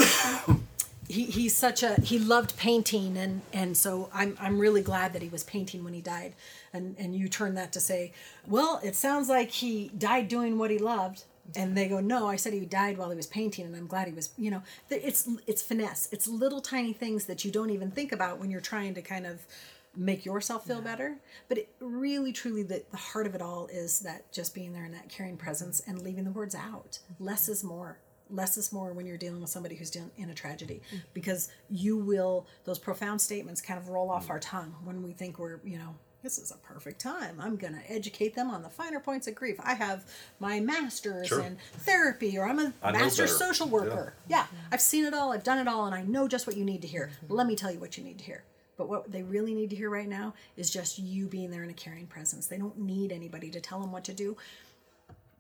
[1.13, 5.23] he he's such a he loved painting and and so I'm I'm really glad that
[5.23, 6.35] he was painting when he died.
[6.73, 8.13] And and you turn that to say
[8.47, 11.25] well it sounds like he died doing what he loved.
[11.55, 14.09] And they go no I said he died while he was painting and I'm glad
[14.09, 16.09] he was you know it's it's finesse.
[16.13, 19.27] It's little tiny things that you don't even think about when you're trying to kind
[19.27, 19.47] of
[19.95, 21.19] make yourself feel better.
[21.49, 24.87] But it really truly the, the heart of it all is that just being there
[24.87, 27.01] in that caring presence and leaving the words out.
[27.21, 27.99] Less is more
[28.33, 30.81] less is more when you're dealing with somebody who's dealing in a tragedy.
[31.15, 35.39] Because you will those profound statements kind of roll off our tongue when we think
[35.39, 37.41] we're you know this is a perfect time.
[37.41, 39.57] I'm going to educate them on the finer points of grief.
[39.61, 40.05] I have
[40.39, 41.41] my master's Sure.
[41.41, 44.15] in therapy or i'm a I master social worker.
[44.29, 44.47] Yeah.
[44.71, 46.83] i've seen it all i've done it all and i know just what you need
[46.83, 47.11] to hear.
[47.29, 48.45] Let me tell you what you need to hear.
[48.79, 51.71] But what they really need to hear right now is just you being there in
[51.71, 52.47] a caring presence.
[52.47, 54.37] They don't need anybody to tell them what to do.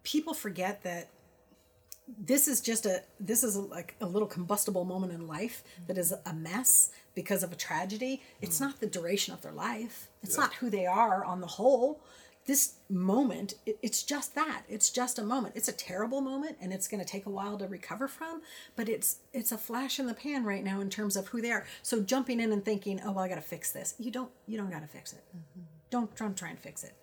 [0.02, 1.08] People forget that
[2.06, 5.96] this is just a this is a, like a little combustible moment in life that
[5.96, 8.22] is a mess because of a tragedy.
[8.40, 10.08] It's not the duration of their life.
[10.22, 12.00] It's not who they are on the whole.
[12.44, 14.62] This moment it, it's just that.
[14.68, 15.54] It's just a moment.
[15.56, 18.42] It's a terrible moment and it's going to take a while to recover from
[18.74, 21.52] but it's it's a flash in the pan right now in terms of who they
[21.52, 21.64] are.
[21.82, 23.94] So jumping in and thinking oh well i got to fix this.
[23.98, 25.22] You don't you don't got to fix it.
[25.36, 25.60] Mm-hmm.
[25.90, 26.94] Don't, don't try and fix it.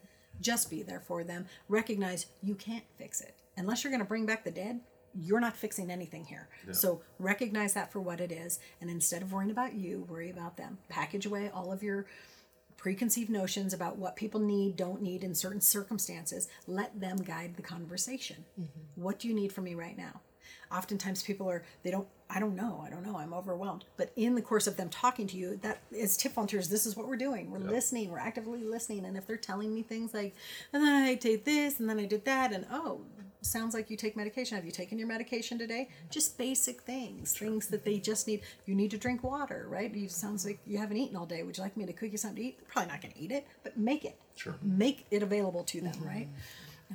[0.42, 1.46] Just be there for them.
[1.68, 4.80] Recognize you can't fix it unless you're going to bring back the dead
[5.16, 6.48] you're not fixing anything here.
[6.74, 10.58] So recognize that for what it is and instead of worrying about you worry about
[10.58, 10.78] them.
[10.88, 12.06] Package away all of your
[12.78, 16.48] preconceived notions about what people need don't need in certain circumstances.
[16.68, 18.46] Let them guide the conversation.
[18.60, 19.02] Mm-hmm.
[19.02, 20.22] What do you need from me right now?
[20.72, 23.86] Oftentimes people are they don't i don't know i don't know i'm overwhelmed.
[23.98, 26.96] But in the course of them talking to you that as tip volunteers this is
[26.96, 27.50] what we're doing.
[27.50, 30.36] We're listening we're actively listening and if they're telling me things like
[30.72, 33.02] and then i did this and then i did that and oh
[33.42, 34.56] sounds like you take medication.
[34.56, 35.90] Have you taken your medication today?
[36.10, 38.42] Just basic things things that they just need.
[38.66, 39.94] You need to drink water right?
[39.94, 41.44] You sounds like you haven't eaten all day.
[41.44, 42.60] Would you like me to cook you something to eat?
[42.60, 44.18] They're probably not going to eat it but make it.
[44.36, 44.56] Sure.
[44.62, 46.28] make it available to them right?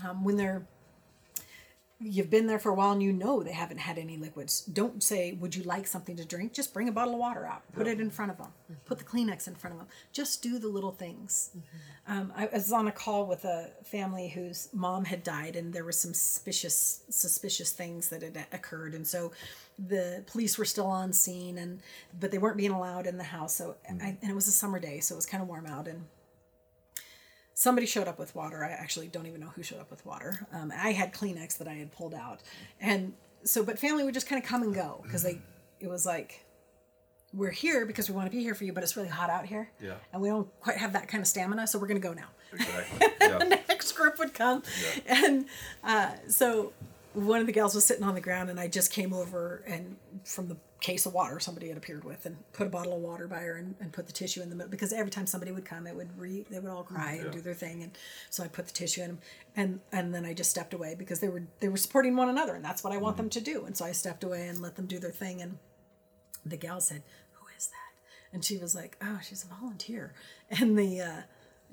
[0.04, 0.66] Um, when they're
[2.04, 4.60] you've been there for a while and you know they haven't had any liquids.
[4.60, 6.52] Don't say, Would you like something to drink?
[6.52, 8.80] Just bring a bottle of water out, put it in front of them, mm-hmm.
[8.84, 9.88] put the Kleenex in front of them.
[10.12, 11.50] Just do the little things.
[11.56, 12.12] Mm-hmm.
[12.12, 15.84] Um, I was on a call with a family whose mom had died, and there
[15.84, 18.94] were some suspicious, suspicious things that had occurred.
[18.94, 19.32] And so
[19.78, 21.80] the police were still on scene, and
[22.20, 23.56] but they weren't being allowed in the house.
[23.56, 24.06] So, I, mm-hmm.
[24.06, 25.88] and it was a summer day, so it was kind of warm out.
[25.88, 26.04] And
[27.64, 28.62] somebody showed up with water.
[28.64, 30.46] I actually don't even know who showed up with water.
[30.52, 32.40] Um, I had Kleenex that I had pulled out,
[32.80, 35.38] and so but family would just kind of come and go because they
[35.80, 36.44] it was like
[37.32, 39.44] we're here because we want to be here for you, but it's really hot out
[39.46, 39.94] here, Yeah.
[40.12, 42.28] and we don't quite have that kind of stamina, so we're gonna go now.
[42.52, 43.08] Exactly.
[43.20, 43.38] Yeah.
[43.38, 44.62] the next group would come,
[45.06, 45.46] and
[45.82, 46.72] uh, so
[47.14, 49.96] one of the gals was sitting on the ground, and I just came over and
[50.24, 53.26] from the case of water somebody had appeared with, and put a bottle of water
[53.26, 55.64] by her and, and put the tissue in the middle because every time somebody would
[55.64, 57.92] come, it would re they would all cry and do their thing, and
[58.28, 59.18] so I put the tissue in them,
[59.56, 62.54] and and then I just stepped away because they were they were supporting one another,
[62.54, 64.76] and that's what I want them to do, and so I stepped away and let
[64.76, 65.56] them do their thing, and
[66.44, 70.12] the gal said, "Who is that?" And she was like, "Oh, she's a volunteer."
[70.50, 71.22] And the uh,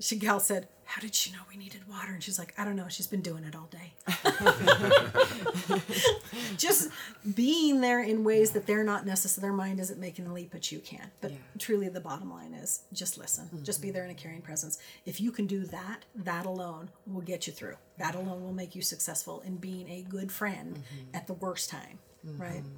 [0.02, 2.76] she gal said, "How did she know we needed water?" And she's like, "I don't
[2.76, 2.88] know.
[2.88, 3.94] She's been doing it all day."
[6.56, 6.90] Just
[7.34, 9.42] being there in ways that they're not necessary.
[9.42, 11.10] Their mind isn't making the leap, but you can.
[11.20, 11.38] But Yeah.
[11.58, 13.46] truly, the bottom line is just listen.
[13.46, 13.62] Mm-hmm.
[13.62, 14.78] Just be there in a caring presence.
[15.06, 17.76] If you can do that, that alone will get you through.
[17.98, 21.16] That alone will make you successful in being a good friend mm-hmm.
[21.16, 21.98] at the worst time.
[22.24, 22.62] Right.
[22.62, 22.76] Mm-hmm.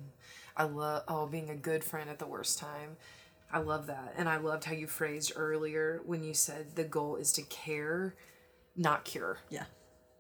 [0.57, 2.97] I love oh being a good friend at the worst time.
[3.55, 4.15] I love that.
[4.17, 8.15] And I loved how you phrased earlier when you said the goal is to care,
[8.77, 9.39] not cure.
[9.49, 9.65] Yeah.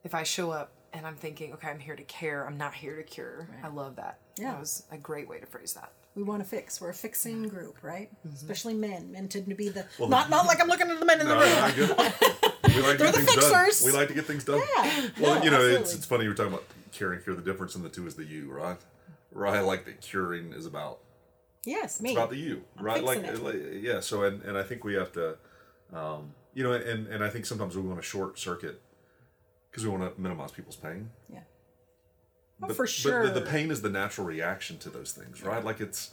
[0.05, 2.97] If I show up and I'm thinking, okay, I'm here to care, I'm not here
[2.97, 3.49] to cure.
[3.63, 4.21] I love that.
[4.39, 4.53] Yeah.
[4.53, 5.91] That was a great way to phrase that.
[6.15, 6.81] we want to fix.
[6.81, 8.09] We're a fixing group, right?
[8.25, 8.37] Mm-hmm.
[8.37, 9.11] Especially men.
[9.11, 11.35] Men tend to be the not not like I'm looking at the men in the
[11.35, 11.95] room.
[11.99, 12.13] I.
[12.75, 13.71] We like to get the things done.
[13.85, 14.61] We like to get things done.
[14.77, 15.95] Yeah, Well, no, you know, it's, absolutely.
[15.95, 17.35] it's funny you're talking about caring, curing here.
[17.35, 18.79] The difference in the two is the you, right?
[19.31, 20.99] Right, I like that curing is about
[21.67, 22.11] Yes, me.
[22.11, 23.03] it's about the you, right?
[23.03, 24.01] Like, like, yeah.
[24.01, 25.37] So, and and I think we have to,
[25.93, 28.81] um, you know, and and I think sometimes we want to short circuit
[29.71, 31.11] because we want to minimize people's pain.
[31.29, 31.41] yeah.
[32.63, 33.25] Oh, But- for sure.
[33.25, 35.65] But the, the pain is the natural reaction to those things, right?
[35.65, 36.13] Like it's,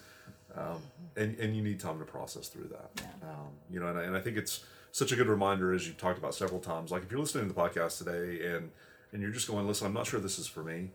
[0.56, 0.82] um,
[1.16, 3.04] and and you need time to process through that.
[3.24, 5.98] Um, you know, and I, and I think it's such a good reminder as you've
[5.98, 6.92] talked about several times.
[6.92, 8.72] Like if you're listening to the podcast today and
[9.14, 10.90] and you're just going, listen, I'm not sure this is for me.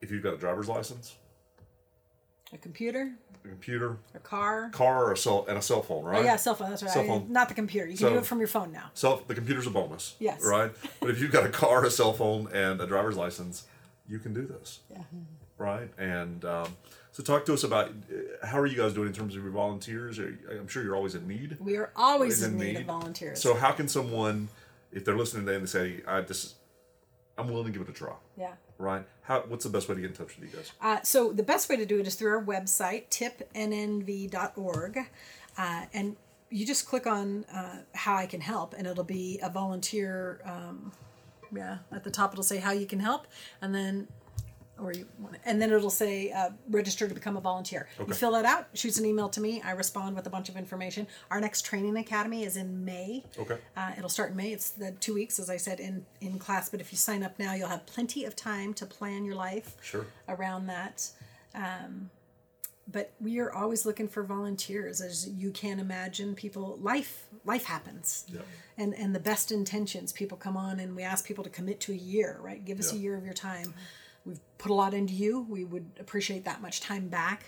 [0.00, 1.16] If you've got a driver's license,
[2.52, 3.12] a computer,
[3.44, 4.70] a computer, a car.
[4.70, 6.20] car, or a cell and a cell phone, right?
[6.20, 6.70] Oh yeah, cell phone.
[6.70, 6.92] That's right.
[6.92, 7.32] Cell I- phone.
[7.32, 7.86] not the computer.
[7.86, 8.90] You can So- do it from your phone now.
[8.94, 10.16] Cell the computer's a bonus.
[10.18, 10.42] Yes.
[10.44, 10.72] Right.
[11.00, 13.64] But if you've got a car, a cell phone, and a driver's license,
[14.08, 14.80] you can do this.
[14.90, 15.02] Yeah.
[15.58, 15.90] right?
[15.98, 16.76] And um,
[17.12, 19.52] so, talk to us about uh, how are you guys doing in terms of your
[19.52, 20.18] volunteers?
[20.18, 21.56] I'm sure you're always in need.
[21.60, 23.40] We are always Always in need of volunteers.
[23.42, 24.48] So, how can someone,
[24.92, 26.54] if they're listening today and they say, "I just,
[27.36, 28.52] I'm willing to give it a try," yeah.
[28.78, 29.04] Right?
[29.22, 29.40] How?
[29.46, 30.72] What's the best way to get in touch with you guys?
[30.80, 34.98] Uh, so the best way to do it is through our website, tipnnv.org.
[35.56, 36.16] Uh, and
[36.50, 40.40] you just click on uh, how I can help, and it'll be a volunteer.
[40.44, 40.92] Um,
[41.54, 43.26] yeah, at the top it'll say how you can help,
[43.60, 44.06] and then,
[44.80, 47.88] or you want, and then it'll say uh, register to become a volunteer.
[47.98, 49.60] You fill that out, shoots an email to me.
[49.64, 51.06] I respond with a bunch of information.
[51.30, 53.24] Our next training academy is in May.
[53.38, 53.58] Okay.
[53.76, 54.52] Uh, it'll start in May.
[54.52, 56.68] It's the two weeks, as I said, in in class.
[56.68, 59.76] But if you sign up now, you'll have plenty of time to plan your life
[59.82, 60.06] Sure.
[60.28, 61.10] around that.
[61.54, 62.10] Um,
[62.90, 66.34] but we are always looking for volunteers, as you can imagine.
[66.34, 68.40] People, life, life happens, Yeah.
[68.78, 70.10] and and the best intentions.
[70.10, 72.38] People come on, and we ask people to commit to a year.
[72.40, 73.74] Right, give us a year of your time.
[74.28, 75.46] We've put a lot into you.
[75.48, 77.44] We would appreciate that much time back.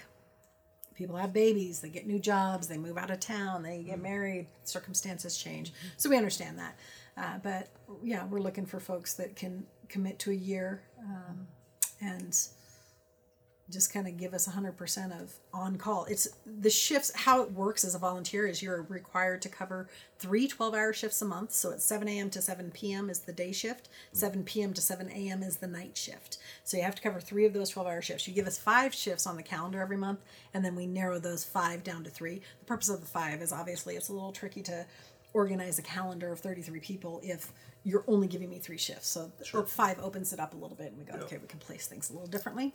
[0.94, 4.48] People have babies, they get new jobs, they move out of town, they get married,
[4.64, 5.72] circumstances change.
[5.96, 6.78] So we understand that.
[7.16, 7.68] Uh, but
[8.02, 11.46] yeah, we're looking for folks that can commit to a year um,
[12.00, 12.38] and
[13.70, 16.04] just kind of give us 100% of on call.
[16.06, 20.48] It's the shifts, how it works as a volunteer is you're required to cover three
[20.48, 21.52] 12 hour shifts a month.
[21.52, 22.30] So it's 7 a.m.
[22.30, 23.08] to 7 p.m.
[23.08, 24.72] is the day shift, 7 p.m.
[24.74, 25.42] to 7 a.m.
[25.42, 26.38] is the night shift.
[26.64, 28.26] So you have to cover three of those 12 hour shifts.
[28.26, 30.20] You give us five shifts on the calendar every month,
[30.52, 32.42] and then we narrow those five down to three.
[32.60, 34.86] The purpose of the five is obviously it's a little tricky to
[35.32, 37.52] organize a calendar of 33 people if
[37.84, 39.08] you're only giving me three shifts.
[39.08, 41.60] So the five opens it up a little bit, and we go, okay, we can
[41.60, 42.74] place things a little differently.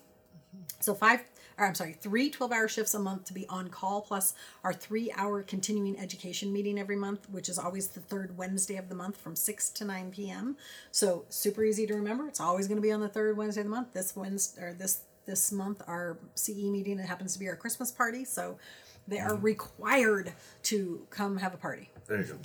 [0.80, 1.24] So five,
[1.58, 4.34] or I'm sorry, three 12 hour shifts a month to be on call, plus
[4.64, 8.90] our three hour continuing education meeting every month, which is always the third Wednesday of
[8.90, 10.58] the month from 6 to 9 p.m.
[10.92, 12.28] So super easy to remember.
[12.28, 13.94] It's always going to be on the third Wednesday of the month.
[13.94, 17.92] This Wednesday, or this, this month, our CE meeting, it happens to be our Christmas
[17.92, 18.26] party.
[18.26, 18.58] So
[19.08, 19.46] they are mm-hmm.
[19.46, 20.34] required
[20.64, 21.90] to come have a party.
[22.08, 22.38] There you go.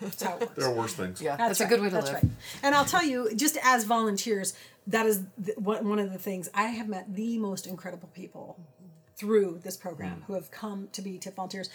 [0.00, 0.54] That's how it works.
[0.56, 1.20] There are worse things.
[1.20, 2.22] Yeah, that's, a right, good way to that's live.
[2.22, 2.32] Right.
[2.62, 4.54] And I'll tell you, just as volunteers,
[4.86, 5.22] that is
[5.56, 8.58] one of the things I have met the most incredible people
[9.16, 11.70] through this program who have come to be TIP volunteers.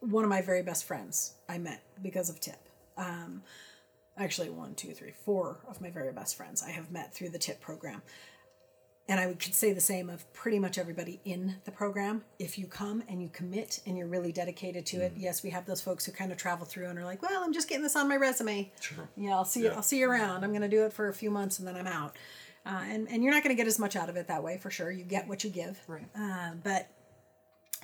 [0.00, 2.60] One of my very best friends I met because of TIP.
[2.96, 3.42] Um,
[4.16, 7.38] actually, one, two, three, four of my very best friends I have met through the
[7.38, 8.02] TIP program.
[9.06, 12.24] And I could say the same of pretty much everybody in the program.
[12.38, 15.66] If you come and you commit and you're really dedicated to it, yes, we have
[15.66, 17.96] those folks who kind of travel through and are like, "Well, I'm just getting this
[17.96, 18.72] on my resume.
[18.80, 19.06] Sure.
[19.16, 19.64] Yeah, I'll see.
[19.64, 19.74] Yeah.
[19.74, 20.42] I'll see you around.
[20.42, 22.16] I'm going to do it for a few months and then I'm out."
[22.66, 24.56] Uh, and and you're not going to get as much out of it that way
[24.56, 24.90] for sure.
[24.90, 25.78] You get what you give.
[25.86, 26.06] Right.
[26.18, 26.88] Uh, but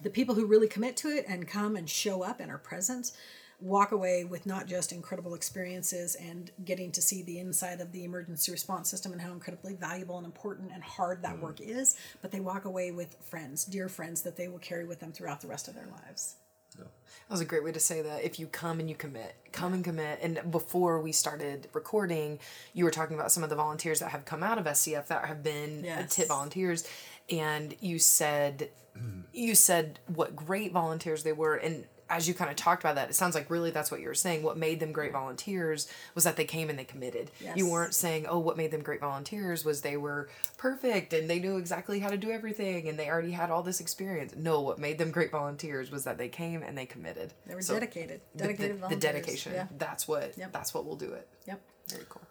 [0.03, 3.13] the people who really commit to it and come and show up and are present
[3.61, 8.05] walk away with not just incredible experiences and getting to see the inside of the
[8.05, 11.43] emergency response system and how incredibly valuable and important and hard that mm-hmm.
[11.43, 15.01] work is, but they walk away with friends, dear friends that they will carry with
[15.01, 16.37] them throughout the rest of their lives.
[16.79, 18.25] That was a great way to say that.
[18.25, 20.19] If you come and you commit, come and commit.
[20.23, 22.39] And before we started recording,
[22.73, 25.27] you were talking about some of the volunteers that have come out of SCF that
[25.27, 26.15] have been Yes.
[26.15, 26.87] TIP volunteers,
[27.29, 29.21] and you said, mm-hmm.
[29.33, 33.09] you said what great volunteers they were, and as you kind of talked about that,
[33.09, 34.43] it sounds like really that's what you were saying.
[34.43, 37.31] What made them great volunteers was that they came and they committed.
[37.55, 41.39] You weren't saying, oh, what made them great volunteers was they were perfect and they
[41.39, 44.35] knew exactly how to do everything and they already had all this experience.
[44.37, 47.33] No, what made them great volunteers was that they came and they committed.
[47.47, 48.21] They were So dedicated.
[48.35, 49.53] the- the- Dedicated the, dedication.
[49.55, 49.67] Yeah.
[49.79, 50.37] That's what.
[50.37, 50.53] Yep.
[50.53, 51.29] That's what will do it.
[51.47, 51.61] Yep.
[51.89, 52.23] Very cool.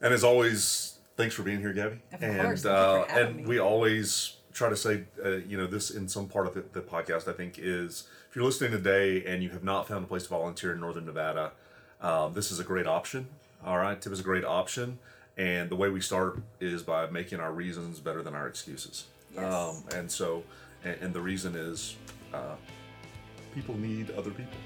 [0.00, 1.98] And as always, thanks for being here, Gabby.
[2.12, 3.46] Of and course, thank you uh, for and me.
[3.46, 6.80] we always try to say, uh, you know, this in some part of the, the
[6.80, 7.26] podcast.
[7.28, 10.28] I think is if you're listening today and you have not found a place to
[10.28, 11.52] volunteer in Northern Nevada,
[12.00, 13.26] um, this is a great option.
[13.64, 14.98] All right, tip is a great option.
[15.36, 19.06] And the way we start is by making our reasons better than our excuses.
[19.34, 19.54] Yes.
[19.54, 20.42] Um, and so,
[20.84, 21.96] and, and the reason is
[22.34, 22.56] uh,
[23.54, 24.58] people need other people.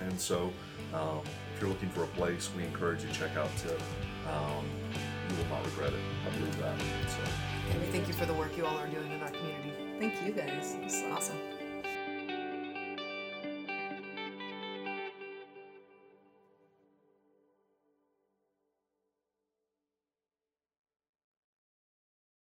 [0.00, 0.52] And so,
[0.92, 1.20] um,
[1.54, 3.80] if you're looking for a place, we encourage you to check out Tip.
[4.28, 4.66] Um,
[5.30, 6.00] you will not regret it.
[6.26, 6.78] I believe that.
[6.80, 7.18] So,
[7.70, 9.72] And we thank you for the work you all are doing in our community.
[10.00, 10.76] Thank you guys.
[10.82, 11.38] This is awesome.